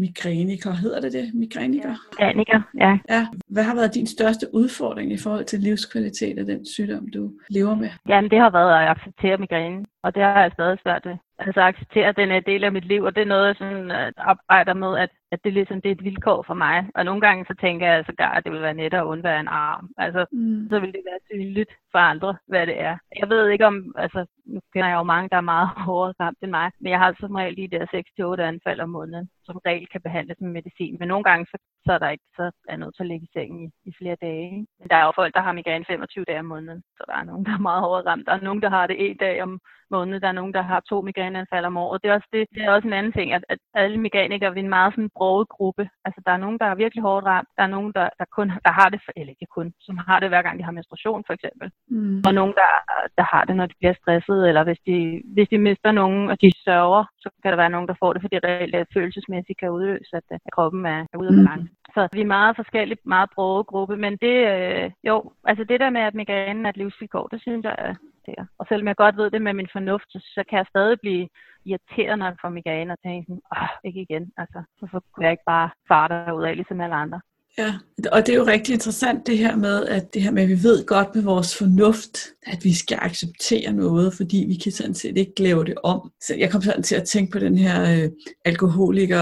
[0.04, 0.72] migræniker.
[0.72, 1.34] Hedder det det?
[1.34, 1.94] Migræniker?
[2.20, 2.98] Ja, migræniker, ja.
[3.08, 3.26] ja.
[3.48, 7.74] Hvad har været din største udfordring i forhold til livskvalitet af den sygdom, du lever
[7.74, 7.90] med?
[8.08, 11.60] Jamen, det har været at acceptere migræne, og det har jeg stadig svært ved altså
[11.60, 14.12] acceptere, at den er del af mit liv, og det er noget, jeg sådan, øh,
[14.16, 16.76] arbejder med, at, at det, ligesom, det er et vilkår for mig.
[16.94, 19.48] Og nogle gange så tænker jeg så at det vil være net at undvære en
[19.48, 19.90] arm.
[19.98, 20.68] Altså, mm.
[20.70, 22.96] så vil det være tydeligt for andre, hvad det er.
[23.20, 26.38] Jeg ved ikke om, altså, nu kender jeg jo mange, der er meget hårdere ramt
[26.42, 29.86] end mig, men jeg har som regel de der 6-8 anfald om måneden, som regel
[29.92, 30.96] kan behandles med medicin.
[30.98, 33.32] Men nogle gange, så, så er der ikke, så er nødt til at ligge i
[33.32, 34.66] sengen i, i flere dage.
[34.78, 37.24] Men der er jo folk, der har migræne 25 dage om måneden, så der er
[37.24, 38.26] nogen, der er meget hårdere ramt.
[38.26, 39.60] Der er nogen, der har det en dag om
[39.90, 40.20] måned.
[40.20, 42.02] Der er nogen, der har to migræneanfald om året.
[42.02, 44.54] Det er også, det, det er også en anden ting, at, at alle migrænikere er
[44.54, 45.84] en meget sådan broget gruppe.
[46.04, 47.48] Altså, der er nogen, der er virkelig hårdt ramt.
[47.56, 50.28] Der er nogen, der, der kun der har det, eller ikke kun, som har det
[50.28, 51.70] hver gang, de har menstruation, for eksempel.
[51.88, 52.22] Mm.
[52.26, 52.70] Og nogen, der,
[53.18, 56.36] der har det, når de bliver stresset, eller hvis de, hvis de mister nogen, og
[56.42, 59.70] de sørger, så kan der være nogen, der får det, fordi det reelt følelsesmæssigt kan
[59.70, 61.62] udløse, at, at kroppen er, er ude af balance.
[61.62, 61.92] Mm.
[61.94, 65.90] Så vi er meget forskellige, meget broget gruppe, men det, øh, jo, altså det der
[65.90, 67.96] med, at migrænen er et livsvilkår, det synes jeg,
[68.30, 68.46] acceptere.
[68.58, 71.28] Og selvom jeg godt ved det med min fornuft, så kan jeg stadig blive
[71.64, 74.32] irriteret, når jeg får migræne og tænke sådan, åh, ikke igen.
[74.36, 77.20] Altså, hvorfor kunne jeg ikke bare fare ud af, ligesom alle andre?
[77.58, 77.74] Ja,
[78.12, 80.62] og det er jo rigtig interessant det her med, at det her med, at vi
[80.62, 85.16] ved godt med vores fornuft, at vi skal acceptere noget, fordi vi kan sådan set
[85.16, 86.10] ikke lave det om.
[86.20, 88.10] Så jeg kom sådan til at tænke på den her øh,
[88.44, 89.20] alkoholiker,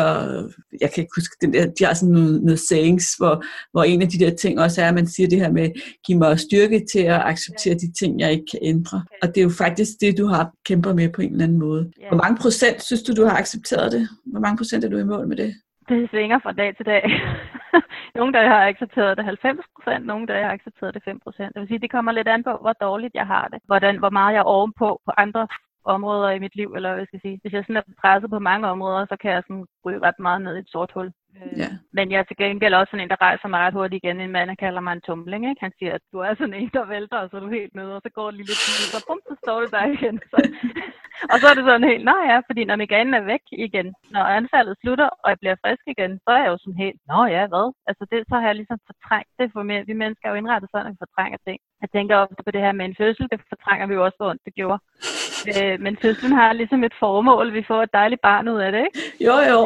[0.81, 4.03] jeg kan ikke huske, den der, de har sådan noget, noget sayings, hvor, hvor en
[4.03, 5.71] af de der ting også er, at man siger det her med,
[6.07, 9.05] giv mig styrke til at acceptere de ting, jeg ikke kan ændre.
[9.23, 11.91] Og det er jo faktisk det, du har kæmper med på en eller anden måde.
[12.09, 14.09] Hvor mange procent synes du, du har accepteret det?
[14.27, 15.55] Hvor mange procent er du i mål med det?
[15.89, 17.03] Det svinger fra dag til dag.
[18.15, 21.21] nogle dage har jeg accepteret det 90 procent, nogle dage har jeg accepteret det 5
[21.21, 21.55] procent.
[21.55, 23.59] Det vil sige, det kommer lidt an på, hvor dårligt jeg har det.
[23.65, 25.49] Hvordan, hvor meget jeg er ovenpå på andre
[25.85, 27.39] områder i mit liv, eller hvad skal jeg sige.
[27.43, 30.43] Hvis jeg sådan er presset på mange områder, så kan jeg sådan ryge ret meget
[30.43, 31.13] ned i et sort hul.
[31.63, 31.69] Ja.
[31.73, 34.21] Øh, men jeg er til gengæld også sådan en, der rejser meget hurtigt igen.
[34.21, 35.43] En mand, der kalder mig en tumling.
[35.51, 35.65] Ikke?
[35.67, 37.95] Han siger, at du er sådan en, der vælter, og så er du helt nede,
[37.97, 40.17] og så går det lige lidt tid, så bum, så står du der igen.
[40.31, 40.39] Så.
[41.33, 44.25] og så er det sådan helt, nej ja, fordi når migrænen er væk igen, når
[44.39, 47.43] anfaldet slutter, og jeg bliver frisk igen, så er jeg jo sådan helt, nå ja,
[47.53, 47.67] hvad?
[47.89, 50.87] Altså det, så har jeg ligesom fortrængt det, for vi mennesker er jo indrettet sådan,
[50.87, 51.59] at vi fortrænger ting.
[51.83, 54.31] Jeg tænker ofte på det her med en fødsel, det fortrænger vi jo også, hvor
[54.31, 54.81] ondt det gjorde.
[55.47, 58.83] Øh, men fødslen har ligesom et formål, vi får et dejligt barn ud af det,
[58.87, 58.99] ikke?
[59.27, 59.61] Jo, jo,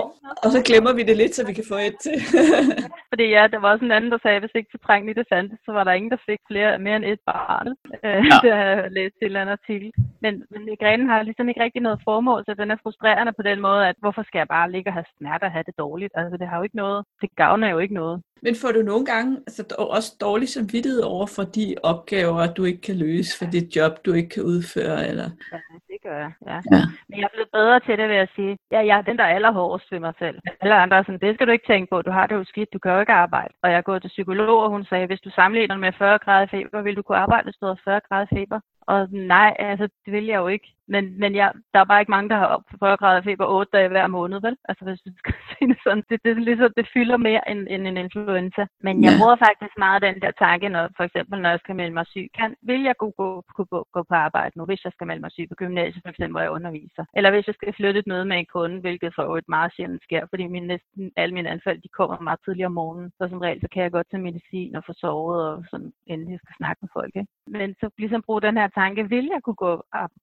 [0.45, 2.17] og så glemmer vi det lidt, så vi kan få et til.
[3.11, 5.59] Fordi ja, der var også en anden, der sagde, at hvis ikke fortrængning det fandtes,
[5.65, 7.69] så var der ingen, der fik flere, mere end et barn.
[8.05, 8.37] Øh, ja.
[8.45, 9.93] det har jeg læst til en anden artikel.
[10.25, 13.61] Men, men migrænen har ligesom ikke rigtig noget formål, så den er frustrerende på den
[13.61, 16.13] måde, at hvorfor skal jeg bare ligge og have smerter og have det dårligt?
[16.21, 18.23] Altså det har jo ikke noget, det gavner jo ikke noget.
[18.45, 22.81] Men får du nogle gange altså, også dårlig samvittighed over for de opgaver, du ikke
[22.81, 25.09] kan løse, for det job, du ikke kan udføre?
[25.09, 25.29] Eller?
[25.53, 25.59] Ja,
[25.91, 26.33] det gør jeg.
[26.47, 26.59] Ja.
[26.73, 26.83] ja.
[27.09, 28.59] Men jeg er blevet bedre til det, vil jeg sige.
[28.75, 30.37] Ja, jeg er den, der er allerhårdest ved mig selv.
[30.61, 32.03] Alle andre er sådan, det skal du ikke tænke på.
[32.03, 32.73] Du har det jo skidt.
[32.73, 33.55] Du kan jo ikke arbejde.
[33.63, 36.47] Og jeg er gået til psykolog, og hun sagde, hvis du sammenligner med 40 grader
[36.51, 38.61] feber, vil du kunne arbejde, hvis du har 40 grader feber.
[38.87, 40.69] Og nej, altså, det vil jeg jo ikke.
[40.89, 43.71] Men, men jeg, der er bare ikke mange, der har op 40 grader feber 8
[43.73, 44.57] dage hver måned, vel?
[44.69, 47.87] Altså hvis du skal se det sådan, det, det, ligesom, det fylder mere end, end
[47.87, 48.67] en influenza.
[48.81, 49.19] Men jeg ja.
[49.19, 52.27] bruger faktisk meget den der tanke, når for eksempel når jeg skal melde mig syg.
[52.39, 55.23] Kan, vil jeg kunne gå, gå, gå, gå på arbejde nu, hvis jeg skal melde
[55.25, 57.05] mig syg på gymnasiet, for eksempel, hvor jeg underviser?
[57.17, 60.03] Eller hvis jeg skal flytte et møde med en kunde, hvilket for et meget sjældent
[60.03, 63.11] sker, fordi min, næsten alle mine anfald, de kommer meget tidligere om morgenen.
[63.19, 66.31] Så som regel, så kan jeg godt tage medicin og få sovet og sådan, inden
[66.31, 67.13] jeg skal snakke med folk.
[67.17, 67.31] Ikke?
[67.47, 69.73] Men så ligesom bruge den her tanke, vil jeg kunne gå,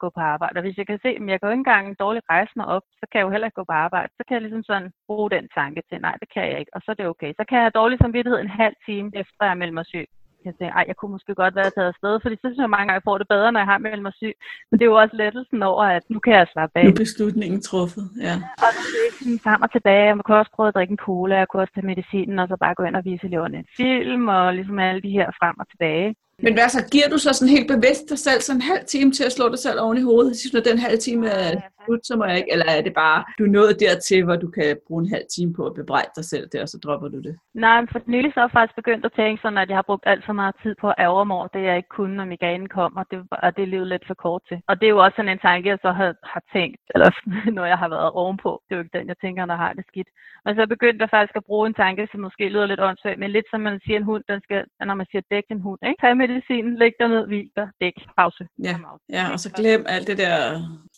[0.04, 0.49] gå på arbejde?
[0.56, 2.86] Og hvis jeg kan se, at jeg kan jo ikke engang dårligt rejse mig op,
[3.00, 4.10] så kan jeg jo heller ikke gå på arbejde.
[4.18, 6.82] Så kan jeg ligesom sådan bruge den tanke til, nej, det kan jeg ikke, og
[6.82, 7.32] så er det okay.
[7.40, 10.08] Så kan jeg have dårlig samvittighed en halv time efter jeg melder mig syg.
[10.46, 12.88] Jeg tænker, ej, jeg kunne måske godt være taget afsted, fordi så synes jeg mange
[12.88, 14.36] gange, jeg får det bedre, når jeg har meldt mig syg.
[14.70, 16.86] Men det er jo også lettelsen over, at nu kan jeg slappe af.
[16.86, 18.36] Nu er beslutningen truffet, ja.
[18.66, 20.06] Og så er det sådan frem og tilbage.
[20.06, 22.56] Jeg kunne også prøve at drikke en cola, jeg kunne også tage medicinen, og så
[22.64, 25.70] bare gå ind og vise eleverne en film, og ligesom alle de her frem og
[25.70, 26.16] tilbage.
[26.44, 29.12] Men hvad så, giver du så sådan helt bevidst dig selv sådan en halv time
[29.12, 30.38] til at slå dig selv oven i hovedet?
[30.38, 32.52] Synes du, den halv time er slut, så må jeg ikke?
[32.54, 35.54] Eller er det bare, du er nået dertil, hvor du kan bruge en halv time
[35.54, 37.34] på at bebrejde dig selv der, og så dropper du det?
[37.54, 40.04] Nej, for nylig så har jeg faktisk begyndt at tænke sådan, at jeg har brugt
[40.12, 42.70] alt for meget tid på at ærge mig over det, jeg ikke kunne, når migrænen
[42.80, 43.04] kommer.
[43.12, 44.58] Det, og det levet lidt for kort til.
[44.70, 47.10] Og det er jo også sådan en tanke, jeg så har, har tænkt, eller
[47.58, 48.52] når jeg har været ovenpå.
[48.66, 50.10] Det er jo ikke den, jeg tænker, når jeg har det skidt.
[50.46, 53.32] Men så begyndte jeg faktisk at bruge en tanke, som måske lyder lidt åndssvagt, men
[53.32, 56.02] lidt som man siger en hund, den skal, når man siger dæk en hund, ikke?
[56.02, 58.44] Tag medicinen, læg dig ned, hvil dig, dæk, pause.
[58.68, 58.76] Ja,
[59.18, 60.36] ja, og så glem alt det der.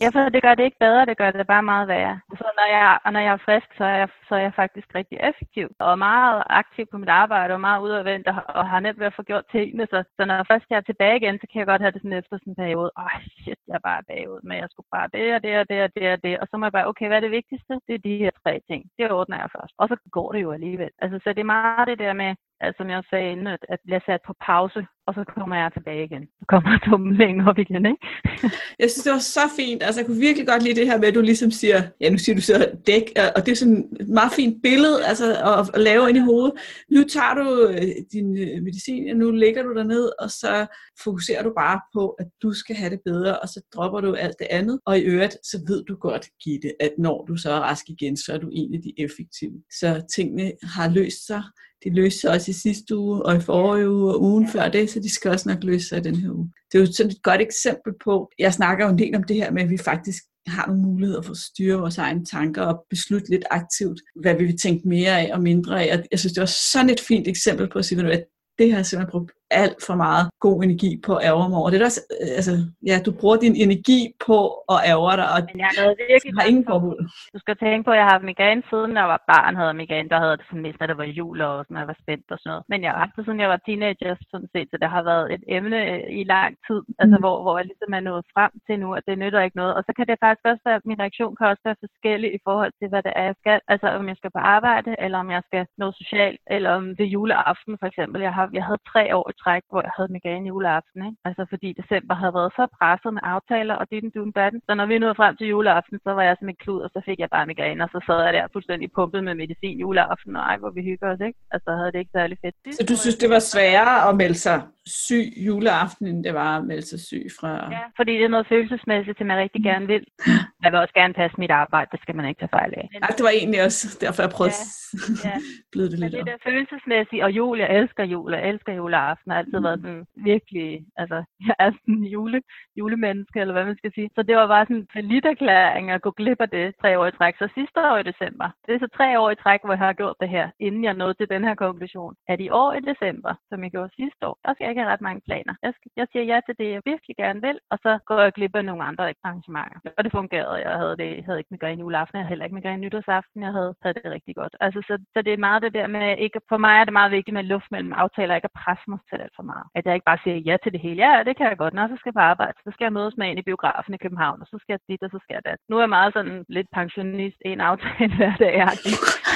[0.01, 2.15] Ja, for det gør det ikke bedre, det gør det bare meget værre.
[2.39, 5.17] Så når jeg, når jeg er frisk, så er jeg, så er jeg faktisk rigtig
[5.29, 9.11] effektiv, og meget aktiv på mit arbejde, og meget udadvendt, og, og har nemt ved
[9.11, 9.83] at få gjort tingene.
[9.91, 12.19] Så, så når først jeg er tilbage igen, så kan jeg godt have det sådan
[12.21, 12.91] efter sådan en periode.
[12.97, 15.65] Åh, oh, shit, jeg er bare bagud, men jeg skulle bare det og det og
[15.71, 16.33] det og det og det.
[16.41, 17.73] Og så må jeg bare, okay, hvad er det vigtigste?
[17.87, 18.81] Det er de her tre ting.
[18.97, 19.73] Det ordner jeg først.
[19.81, 20.91] Og så går det jo alligevel.
[21.03, 22.31] Altså, så det er meget det der med,
[22.65, 25.69] at, som jeg sagde inden, at, at bliver sat på pause, og så kommer jeg
[25.73, 26.23] tilbage igen.
[26.39, 28.01] Så kommer tumlingen op igen, ikke?
[28.81, 29.83] jeg synes, det var så fint.
[29.83, 32.17] Altså, jeg kunne virkelig godt lide det her med, at du ligesom siger, ja, nu
[32.17, 32.55] siger du så
[32.87, 33.05] dæk,
[33.35, 35.25] og det er sådan et meget fint billede, altså,
[35.59, 36.53] at, at lave ind i hovedet.
[36.95, 40.67] Nu tager du øh, din øh, medicin, og nu ligger du derned, ned, og så
[41.03, 44.39] fokuserer du bare på, at du skal have det bedre, og så dropper du alt
[44.39, 44.79] det andet.
[44.85, 48.17] Og i øvrigt, så ved du godt, Gitte, at når du så er rask igen,
[48.17, 49.57] så er du en af de effektive.
[49.79, 51.43] Så tingene har løst sig
[51.83, 54.89] de løste sig også i sidste uge, og i forrige uge, og ugen før det,
[54.89, 56.51] så de skal også nok løse sig i den her uge.
[56.71, 59.35] Det er jo sådan et godt eksempel på, jeg snakker jo en del om det
[59.35, 62.85] her med, at vi faktisk har nogle muligheder for at styre vores egne tanker og
[62.89, 65.97] beslutte lidt aktivt, hvad vi vil tænke mere af og mindre af.
[65.97, 68.25] Og jeg synes, det var sådan et fint eksempel på at sige, at
[68.57, 69.31] det har jeg simpelthen brugt
[69.61, 71.69] alt for meget god energi på at ærge mig over.
[71.69, 72.01] Det er også,
[72.39, 72.53] altså,
[72.89, 74.37] ja, du bruger din energi på
[74.73, 76.99] at ærge dig, og Men jeg havde virkelig har ingen formål.
[77.35, 80.09] Du skal tænke på, at jeg har haft migræne siden jeg var barn, havde migræne.
[80.13, 82.37] Der havde det sådan mest, når det var jul og sådan, jeg var spændt og
[82.39, 82.63] sådan noget.
[82.71, 85.25] Men jeg har haft det siden jeg var teenager, sådan set, så det har været
[85.35, 87.23] et emne øh, i lang tid, altså Mm.
[87.23, 89.73] hvor, hvor jeg ligesom er nået frem til nu, at det nytter ikke noget.
[89.77, 92.71] Og så kan det faktisk også være, min reaktion kan også være forskellig i forhold
[92.79, 93.59] til, hvad det er, jeg skal.
[93.73, 97.03] Altså om jeg skal på arbejde, eller om jeg skal noget socialt, eller om det
[97.05, 98.19] er juleaften for eksempel.
[98.27, 100.99] Jeg, har, jeg havde tre år i træk, hvor jeg havde migræne juleaften.
[101.07, 101.17] Ikke?
[101.27, 104.59] Altså fordi december havde været så presset med aftaler og dit dun datten.
[104.67, 106.99] Så når vi nåede frem til juleaften, så var jeg som en klud, og så
[107.07, 110.43] fik jeg bare migræne, og så sad jeg der fuldstændig pumpet med medicin juleaften, og
[110.51, 111.39] ej, hvor vi hygger os, ikke?
[111.55, 112.55] Altså, havde det ikke særlig fedt.
[112.79, 116.63] Så du synes, det var sværere at melde sig syg juleaften, end det var at
[116.65, 117.51] melde sig syg fra...
[117.77, 120.03] Ja, fordi det er noget følelsesmæssigt, som jeg rigtig gerne vil.
[120.63, 122.89] Jeg vil også gerne passe mit arbejde, det skal man ikke tage fejl af.
[122.93, 125.41] Men, Ej, det var egentlig også derfor, jeg prøvede Ja, at
[125.73, 125.81] ja.
[125.91, 126.27] det men lidt det op.
[126.27, 130.85] der følelsesmæssige, og jul, jeg elsker jul, jeg elsker juleaften, har altid været sådan virkelig,
[131.01, 131.17] altså,
[131.47, 132.41] jeg er sådan jule,
[132.79, 134.09] julemenneske, eller hvad man skal sige.
[134.15, 137.11] Så det var bare sådan en falliterklæring at gå glip af det tre år i
[137.11, 137.35] træk.
[137.37, 139.93] Så sidste år i december, det er så tre år i træk, hvor jeg har
[139.93, 143.33] gjort det her, inden jeg nåede til den her konklusion, at i år i december,
[143.49, 145.53] som jeg gjorde sidste år, der skal jeg ikke have ret mange planer.
[145.63, 148.33] Jeg, skal, jeg siger ja til det, jeg virkelig gerne vil, og så går jeg
[148.33, 149.79] glip af nogle andre arrangementer.
[149.97, 150.57] Og det fungerede.
[150.67, 153.51] Jeg havde, det, jeg havde ikke migræne juleaften, jeg havde heller ikke migræne nytårsaften, jeg
[153.51, 154.55] havde, havde det rigtig godt.
[154.59, 157.11] Altså, så, så det er meget det der med, ikke, for mig er det meget
[157.11, 159.65] vigtigt med luft mellem aftaler, ikke at presse mig selv alt for meget.
[159.77, 160.99] At jeg ikke bare siger ja til det hele.
[161.05, 161.73] Ja, det kan jeg godt.
[161.73, 162.57] Nå, så skal jeg på arbejde.
[162.65, 165.03] Så skal jeg mødes med en i biografen i København, og så skal jeg dit,
[165.05, 165.59] og så skal jeg dat.
[165.69, 168.55] Nu er jeg meget sådan lidt pensionist, en aftale hver dag.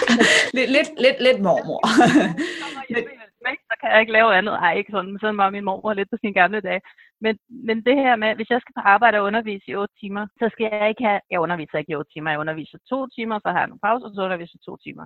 [0.57, 1.81] lidt, lidt, lidt, lidt mormor.
[3.69, 4.53] så kan jeg ikke lave andet.
[4.65, 6.81] Ej, ikke sådan, sådan var min mormor lidt på sine gamle dage.
[7.23, 7.33] Men,
[7.67, 10.45] men det her med, hvis jeg skal på arbejde og undervise i 8 timer, så
[10.53, 13.49] skal jeg ikke have, jeg underviser ikke i 8 timer, jeg underviser 2 timer, så
[13.51, 15.05] har jeg nogle pauser, og så underviser jeg 2 timer.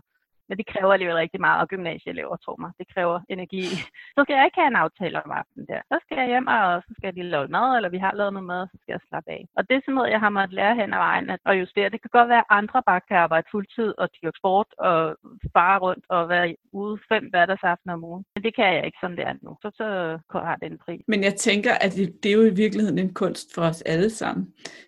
[0.50, 2.72] Men det kræver alligevel rigtig meget, og gymnasieelever, tror mig.
[2.80, 3.64] Det kræver energi.
[4.16, 5.82] Så skal jeg ikke have en aftale om aftenen der.
[5.92, 8.34] Så skal jeg hjem, og så skal jeg lige lave mad, eller vi har lavet
[8.34, 9.42] noget mad, og så skal jeg slappe af.
[9.58, 11.92] Og det er sådan noget, jeg har måttet lære hen ad vejen at, at justere.
[11.94, 15.00] Det kan godt være, at andre bare kan arbejde fuldtid og dyrke sport og
[15.58, 18.24] fare rundt og være ude fem hverdagsaftener om ugen.
[18.36, 19.52] Men det kan jeg ikke, som det er nu.
[19.64, 19.88] Så, så
[20.48, 21.02] har det en pris.
[21.08, 24.10] Men jeg tænker, at det, det er jo i virkeligheden en kunst for os alle
[24.10, 24.44] sammen.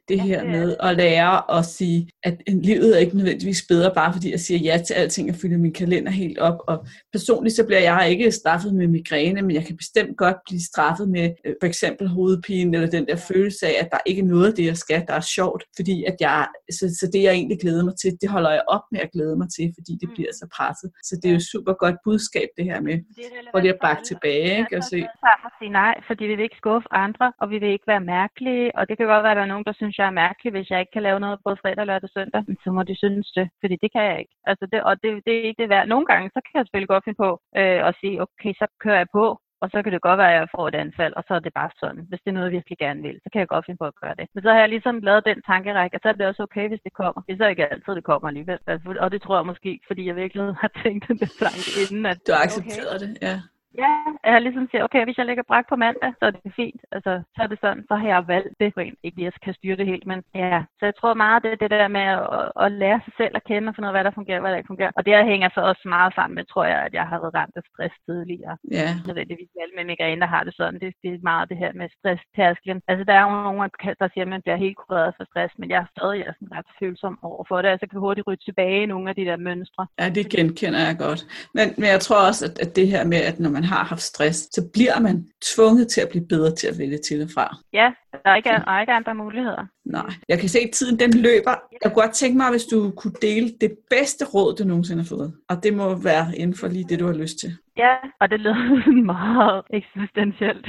[0.08, 3.94] Det Ja, her det med at lære at sige, at livet er ikke nødvendigvis bedre,
[3.94, 6.60] bare fordi jeg siger ja til alting og fylder min kalender helt op.
[6.68, 10.62] Og personligt så bliver jeg ikke straffet med migræne, men jeg kan bestemt godt blive
[10.72, 14.26] straffet med øh, for eksempel hovedpine, eller den der følelse af, at der ikke er
[14.26, 15.64] noget af det, jeg skal, der er sjovt.
[15.76, 18.86] Fordi at jeg, så, så det, jeg egentlig glæder mig til, det holder jeg op
[18.92, 20.16] med at glæde mig til, fordi det Mm.
[20.16, 20.90] bliver så presset.
[21.08, 24.06] Så det er jo super godt budskab, det her med, Det er at alle.
[24.12, 24.78] tilbage, ikke?
[24.80, 24.98] Og se,
[25.46, 28.66] og sige nej, fordi vi vil ikke skuffe andre, og vi vil ikke være mærkelige.
[28.78, 30.70] Og det kan godt være, at der er nogen, der synes, jeg er mærkelig, hvis
[30.72, 32.42] jeg ikke kan lave noget både fredag, lørdag og søndag.
[32.48, 34.34] Men så må de synes det, fordi det kan jeg ikke.
[34.50, 35.88] Altså det, og det, det ikke det værd.
[35.88, 38.98] Nogle gange, så kan jeg selvfølgelig godt finde på øh, at sige, okay, så kører
[39.04, 39.26] jeg på,
[39.62, 41.54] og så kan det godt være, at jeg får et anfald, og så er det
[41.60, 42.06] bare sådan.
[42.10, 44.00] Hvis det er noget, jeg virkelig gerne vil, så kan jeg godt finde på at
[44.02, 44.26] gøre det.
[44.34, 46.84] Men så har jeg ligesom lavet den tankerække, og så er det også okay, hvis
[46.88, 47.22] det kommer.
[47.28, 48.60] Det er så ikke altid, det kommer alligevel.
[48.68, 52.18] Altså, Og det tror jeg måske, fordi jeg virkelig har tænkt den tanke inden, at
[52.28, 53.12] du har accepteret det.
[53.28, 53.36] Ja.
[53.78, 53.94] Ja,
[54.26, 56.82] jeg har ligesom sagt, okay, hvis jeg lægger bræk på mandag, så er det fint.
[56.92, 58.68] Altså, så er det sådan, så har jeg valgt det.
[59.04, 60.64] Ikke at jeg kan styre det helt, men ja.
[60.80, 63.44] Så jeg tror meget, det er det der med at, at lære sig selv at
[63.50, 64.92] kende og finde ud af, hvad der fungerer, hvad der ikke fungerer.
[64.98, 67.56] Og det hænger så også meget sammen med, tror jeg, at jeg har været ramt
[67.60, 68.56] af stress tidligere.
[68.80, 68.88] ja.
[69.08, 70.80] Nødvendigvis alle med migræne, der har det sådan.
[70.84, 72.82] Det, det er meget det her med stresstærsklen.
[72.90, 73.70] Altså, der er jo nogen,
[74.02, 76.38] der siger, at man bliver helt kureret for stress, men jeg er stadig jeg er
[76.40, 77.70] sådan ret følsom over for det.
[77.70, 79.88] Altså, jeg kan hurtigt ryge tilbage i nogle af de der mønstre.
[80.00, 81.22] Ja, det genkender jeg godt.
[81.58, 84.02] Men, men jeg tror også, at, at det her med, at når man har haft
[84.02, 87.58] stress, så bliver man tvunget til at blive bedre til at vælge til og fra.
[87.74, 89.66] Ja, der er ikke, der er ikke andre muligheder.
[89.86, 91.56] Nej, jeg kan se, at tiden den løber.
[91.72, 95.08] Jeg kunne godt tænke mig, hvis du kunne dele det bedste råd, du nogensinde har
[95.08, 95.34] fået.
[95.50, 97.58] Og det må være inden for lige det, du har lyst til.
[97.78, 100.68] Ja, og det lød meget eksistentielt.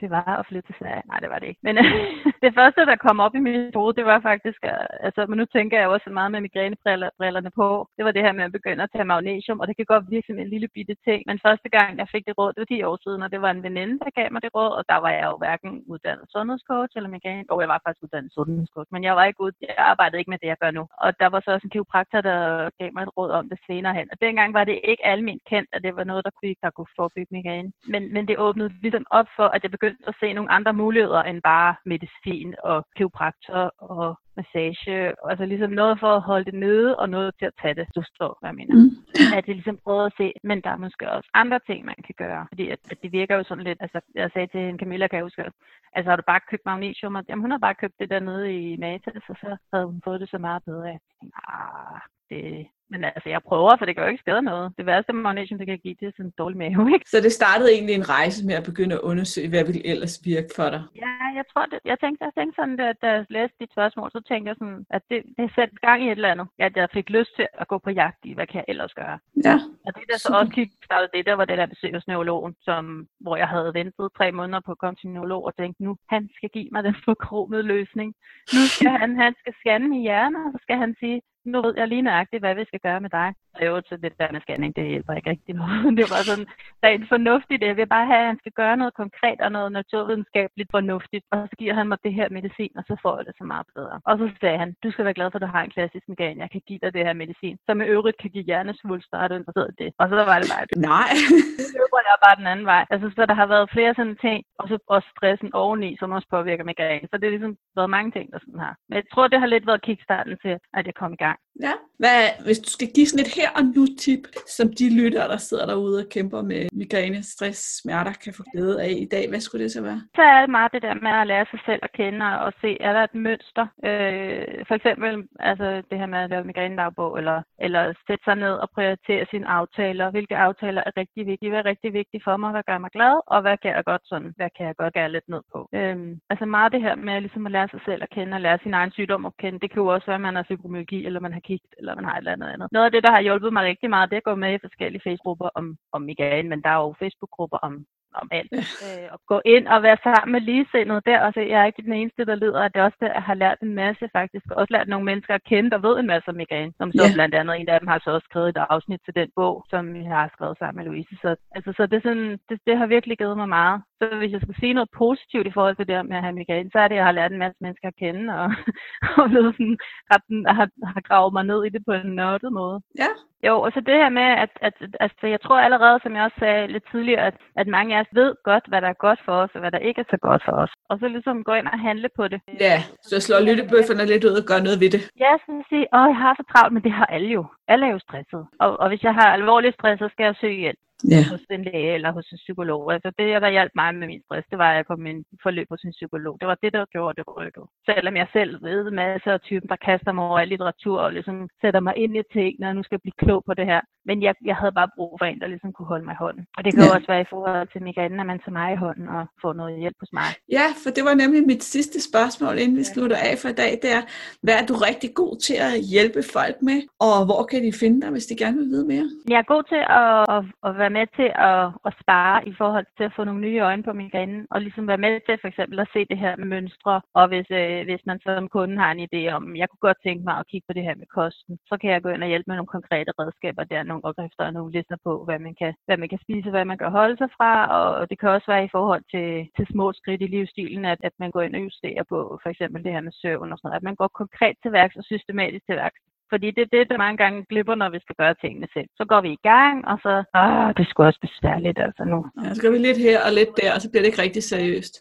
[0.00, 1.02] Det var at flytte til Sverige.
[1.10, 1.60] Nej, det var det ikke.
[1.62, 1.76] Men
[2.44, 4.60] det første, der kom op i mit hoved, det var faktisk,
[5.06, 7.88] altså, men nu tænker jeg også meget med migrænebrillerne på.
[7.96, 10.26] Det var det her med at begynde at tage magnesium, og det kan godt virke
[10.26, 11.20] som en lille bitte ting.
[11.26, 13.50] Men første gang, jeg fik det råd, det var 10 år siden, og det var
[13.50, 16.92] en veninde, der gav mig det råd, og der var jeg jo hverken uddannet sundhedscoach
[16.96, 17.44] eller migræne.
[17.52, 20.38] Og jeg var faktisk uddannet sundhedscoach, men jeg var ikke ud, jeg arbejdede ikke med
[20.42, 20.84] det, jeg gør nu.
[21.04, 22.38] Og der var så også en kiropraktor, der
[22.80, 24.08] gav mig et råd om det senere hen.
[24.12, 26.94] Og dengang var det ikke almindeligt kendt, at det var noget, der kunne, der kunne
[26.96, 27.72] forebygge migræne.
[27.92, 31.22] Men, men det åbnede ligesom op for, at jeg begyndte at se nogle andre muligheder
[31.22, 35.14] end bare medicin og kiropraktor og massage.
[35.30, 37.86] Altså ligesom noget for at holde det nede og noget til at tage det.
[37.94, 38.74] Du forstår, hvad jeg mener.
[38.76, 38.90] Mm.
[39.38, 42.14] At jeg ligesom prøvede at se, men der er måske også andre ting, man kan
[42.18, 42.46] gøre.
[42.48, 45.16] Fordi at, at det virker jo sådan lidt, altså jeg sagde til en Camilla, kan
[45.16, 45.44] jeg huske,
[45.92, 47.14] altså har du bare købt magnesium?
[47.14, 50.00] Og, jamen hun har bare købt det der nede i Matas, og så havde hun
[50.04, 50.84] fået det så meget bedre.
[50.84, 52.00] Jeg tænkte, ah,
[52.30, 54.72] det, men altså, jeg prøver, for det gør jo ikke skade noget.
[54.78, 57.10] Det værste magnesium, det kan give, det er sådan en dårlig mave, ikke?
[57.10, 60.50] Så det startede egentlig en rejse med at begynde at undersøge, hvad ville ellers virke
[60.56, 60.82] for dig?
[61.04, 61.78] Ja, jeg tror det.
[61.84, 64.86] Jeg tænkte, jeg tænkte sådan, at da jeg læste dit spørgsmål, så tænkte jeg sådan,
[64.96, 66.46] at det, det satte gang i et eller andet.
[66.58, 69.18] At jeg fik lyst til at gå på jagt i, hvad kan jeg ellers gøre?
[69.44, 69.56] Ja.
[69.86, 73.06] Og det der så også kickstartede det, der var det der besøg hos neurologen, som,
[73.20, 76.28] hvor jeg havde ventet tre måneder på at komme til neurolog og tænkte, nu han
[76.36, 78.14] skal give mig den forkromede løsning.
[78.56, 81.74] Nu skal han, han skal scanne min hjerne, og så skal han sige, nu ved
[81.76, 83.34] jeg lige nøjagtigt, hvad vi skal gøre med dig.
[83.66, 85.78] Jo, til det der med scanning, det hjælper ikke rigtig noget.
[85.98, 86.46] Det var sådan
[86.86, 87.62] rent fornuftigt.
[87.62, 91.24] Jeg vil bare have, at han skal gøre noget konkret og noget naturvidenskabeligt fornuftigt.
[91.32, 93.66] Og så giver han mig det her medicin, og så får jeg det så meget
[93.74, 93.96] bedre.
[94.08, 96.38] Og så sagde han, du skal være glad for, at du har en klassisk migrän.
[96.44, 99.34] Jeg kan give dig det her medicin, som i øvrigt kan give hjernesvulster, og du
[99.34, 99.90] interesseret det.
[100.00, 100.64] Og så var det bare.
[100.92, 101.10] Nej.
[101.70, 102.84] Så løber jeg bare den anden vej.
[102.92, 106.28] Altså, så der har været flere sådan ting, og så også stressen oveni, som også
[106.30, 107.08] påvirker migrän.
[107.10, 108.74] Så det er ligesom været mange ting, der sådan her.
[108.88, 111.38] Men jeg tror, det har lidt været kickstarten til, at jeg kom i gang.
[111.66, 111.74] Ja.
[112.02, 114.22] Hvad, hvis du skal give sådan et her og nu tip,
[114.56, 118.82] som de lyttere, der sidder derude og kæmper med migræne, stress, smerter, kan få glæde
[118.86, 120.00] af i dag, hvad skulle det så være?
[120.16, 122.70] Så er det meget det der med at lære sig selv at kende og se,
[122.80, 123.66] er der et mønster?
[123.88, 125.10] Øh, for eksempel
[125.50, 129.48] altså det her med at lave migrænedagbog, eller, eller sætte sig ned og prioritere sine
[129.58, 130.10] aftaler.
[130.10, 131.50] Hvilke aftaler er rigtig vigtige?
[131.50, 132.50] Hvad er rigtig vigtigt for mig?
[132.50, 133.14] Hvad gør mig glad?
[133.26, 134.32] Og hvad kan jeg godt sådan?
[134.36, 135.58] Hvad kan jeg godt gøre lidt ned på?
[135.78, 135.96] Øh,
[136.32, 138.74] altså meget det her med ligesom at lære sig selv at kende og lære sin
[138.74, 139.58] egen sygdom at kende.
[139.62, 142.04] Det kan jo også være, at man har fibromyalgi, eller man har kigget, eller man
[142.04, 142.68] har et eller andet andet.
[142.72, 144.64] Noget af det, der har hjulpet mig rigtig meget, det er at gå med i
[144.66, 147.84] forskellige Facebook-grupper om, om migraine, men der er jo Facebook-grupper om
[148.14, 148.52] om alt.
[148.86, 151.18] Øh, og gå ind og være sammen med ligesindede der.
[151.26, 152.82] Og så jeg er ikke den eneste, der lider af det.
[152.82, 154.44] også der, jeg har lært en masse faktisk.
[154.50, 156.72] Og også lært nogle mennesker at kende, der ved en masse om migraine.
[156.78, 157.14] Som så yeah.
[157.14, 159.96] blandt andet en af dem har så også skrevet et afsnit til den bog, som
[159.96, 161.14] jeg har skrevet sammen med Louise.
[161.22, 163.82] Så, altså, så det, er sådan, det, det, har virkelig givet mig meget.
[163.98, 166.70] Så hvis jeg skal sige noget positivt i forhold til det med at have migraine,
[166.72, 168.34] så er det, at jeg har lært en masse mennesker at kende.
[168.40, 168.48] Og,
[169.18, 169.78] og blevet sådan,
[170.10, 170.20] har,
[170.58, 172.80] har, har gravet mig ned i det på en nørdet måde.
[172.98, 173.12] Ja,
[173.48, 176.38] jo, og så det her med, at, at, altså, jeg tror allerede, som jeg også
[176.38, 179.34] sagde lidt tidligere, at, at mange af os ved godt, hvad der er godt for
[179.42, 180.72] os, og hvad der ikke er så godt for os.
[180.90, 182.40] Og så ligesom gå ind og handle på det.
[182.60, 185.02] Ja, så slår lyttebøfferne lidt ud og gør noget ved det.
[185.24, 187.42] Ja, så sige, åh, jeg har så travlt, men det har alle jo.
[187.68, 188.42] Alle er jo stresset.
[188.62, 191.22] Og, og hvis jeg har alvorlig stress, så skal jeg søge hjælp ja.
[191.30, 192.92] hos en læge eller hos en psykolog.
[192.92, 195.66] Altså det, der hjalp mig med min stress, det var, at jeg kom i forløb
[195.70, 196.34] hos en psykolog.
[196.40, 197.64] Det var det, der gjorde det rykket.
[197.86, 201.80] Selvom jeg selv ved masser af typen, der kaster mig over litteratur og ligesom sætter
[201.80, 203.80] mig ind i ting, når jeg nu skal blive klog på det her.
[204.08, 206.44] Men jeg, jeg havde bare brug for en, der ligesom kunne holde mig i hånden.
[206.56, 206.94] Og det kan ja.
[206.96, 209.80] også være i forhold til migrænen, at man tager mig i hånden og får noget
[209.82, 210.28] hjælp hos mig.
[210.58, 213.72] Ja, for det var nemlig mit sidste spørgsmål, inden vi slutter af for i dag.
[213.82, 214.02] Det er,
[214.44, 217.98] hvad er du rigtig god til at hjælpe folk med, og hvor kan de finde
[218.02, 219.06] dig, hvis de gerne vil vide mere?
[219.32, 222.86] Jeg er god til at, at, at være med til at, at spare i forhold
[222.98, 225.78] til at få nogle nye øjne på migrænen, og ligesom være med til for eksempel
[225.84, 229.06] at se det her med mønstre, og hvis, øh, hvis man som kunde har en
[229.08, 231.74] idé om, jeg kunne godt tænke mig at kigge på det her med kosten, så
[231.80, 234.72] kan jeg gå ind og hjælpe med nogle konkrete redskaber der, nogle opskrifter og nogle
[234.76, 237.52] lister på, hvad man kan, hvad man kan spise, hvad man kan holde sig fra,
[237.78, 241.14] og det kan også være i forhold til, til små skridt i livsstilen, at, at
[241.22, 243.80] man går ind og justerer på for eksempel det her med søvn og sådan noget,
[243.80, 246.00] at man går konkret til værks og systematisk til værks.
[246.32, 248.88] Fordi det er det, der mange gange glipper, når vi skal gøre tingene selv.
[248.98, 250.12] Så går vi i gang, og så,
[250.42, 252.18] åh, det skulle også besværligt altså nu.
[252.42, 254.42] Ja, så går vi lidt her og lidt der, og så bliver det ikke rigtig
[254.52, 254.94] seriøst.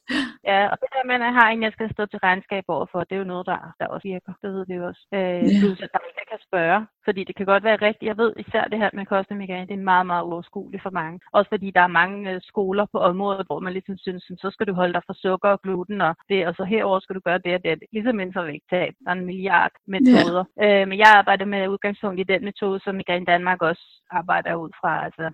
[0.51, 2.85] Ja, og det der med, at jeg har en, jeg skal stå til regnskab over
[2.91, 4.31] for, det er jo noget, der, der også virker.
[4.41, 5.03] Det ved vi jo også.
[5.17, 5.19] Øh,
[5.49, 5.55] Ja.
[5.61, 6.79] Plus, at der er jeg kan spørge.
[7.09, 8.07] Fordi det kan godt være rigtigt.
[8.07, 10.89] Jeg ved især det her med kost og migræne, det er meget, meget uoverskueligt for
[10.89, 11.19] mange.
[11.31, 14.67] Også fordi der er mange øh, skoler på området, hvor man ligesom synes, så skal
[14.67, 17.37] du holde dig fra sukker og gluten, og, det, og så herover skal du gøre
[17.45, 17.79] det og det.
[17.91, 18.93] Ligesom inden for vægttab.
[19.03, 20.43] Der er en milliard metoder.
[20.57, 20.81] Ja.
[20.81, 24.71] Øh, men jeg arbejder med udgangspunkt i den metode, som Migræne Danmark også arbejder ud
[24.81, 25.05] fra.
[25.05, 25.25] Altså,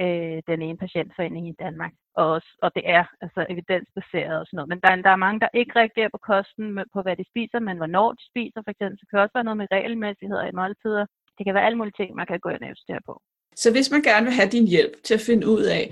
[0.00, 1.92] øh, den ene patientforening i Danmark.
[2.22, 4.68] Og, og det er altså evidensbaseret og sådan noget.
[4.72, 7.58] Men der, er- der er mange, der ikke reagerer på kosten, på hvad de spiser,
[7.68, 8.60] men hvornår de spiser.
[8.64, 11.04] For eksempel, så kan det også være noget med regelmæssigheder i måltider.
[11.36, 13.14] Det kan være alle mulige ting, man kan gå ind og justere på.
[13.62, 15.84] Så hvis man gerne vil have din hjælp til at finde ud af,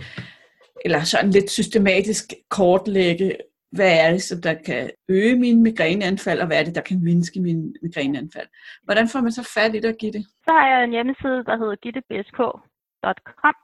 [0.84, 3.36] eller sådan lidt systematisk kortlægge,
[3.76, 7.04] hvad er det, som der kan øge mine migræneanfald, og hvad er det, der kan
[7.04, 8.48] mindske mine migræneanfald.
[8.82, 10.24] Hvordan får man så fat i give det?
[10.46, 13.56] Så har jeg en hjemmeside, der hedder gittebsk.com.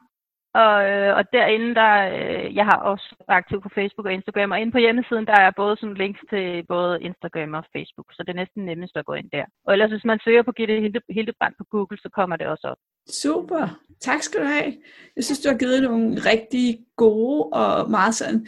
[0.55, 4.61] Og, øh, og derinde, der, øh, jeg har også aktiv på Facebook og Instagram, og
[4.61, 8.33] inde på hjemmesiden, der er både sådan links til både Instagram og Facebook, så det
[8.33, 9.45] er næsten nemmest at gå ind der.
[9.67, 10.75] Og ellers, hvis man søger på Gitte
[11.17, 12.81] Hildebrand på Google, så kommer det også op.
[13.23, 13.81] Super.
[14.01, 14.73] Tak skal du have.
[15.17, 18.47] Jeg synes, du har givet nogle rigtig gode og meget sådan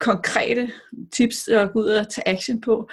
[0.00, 0.72] konkrete
[1.12, 2.88] tips at gå ud og tage action på.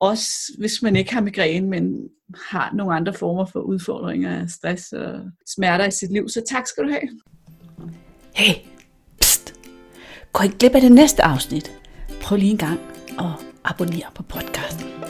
[0.00, 2.08] Også hvis man ikke har migræne, men
[2.50, 6.28] har nogle andre former for udfordringer, stress og smerter i sit liv.
[6.28, 7.08] Så tak skal du have.
[8.34, 8.54] Hey,
[9.20, 9.54] pst.
[10.32, 11.72] Gå ikke glip af det næste afsnit.
[12.22, 12.80] Prøv lige en gang
[13.18, 15.01] at abonnere på podcasten.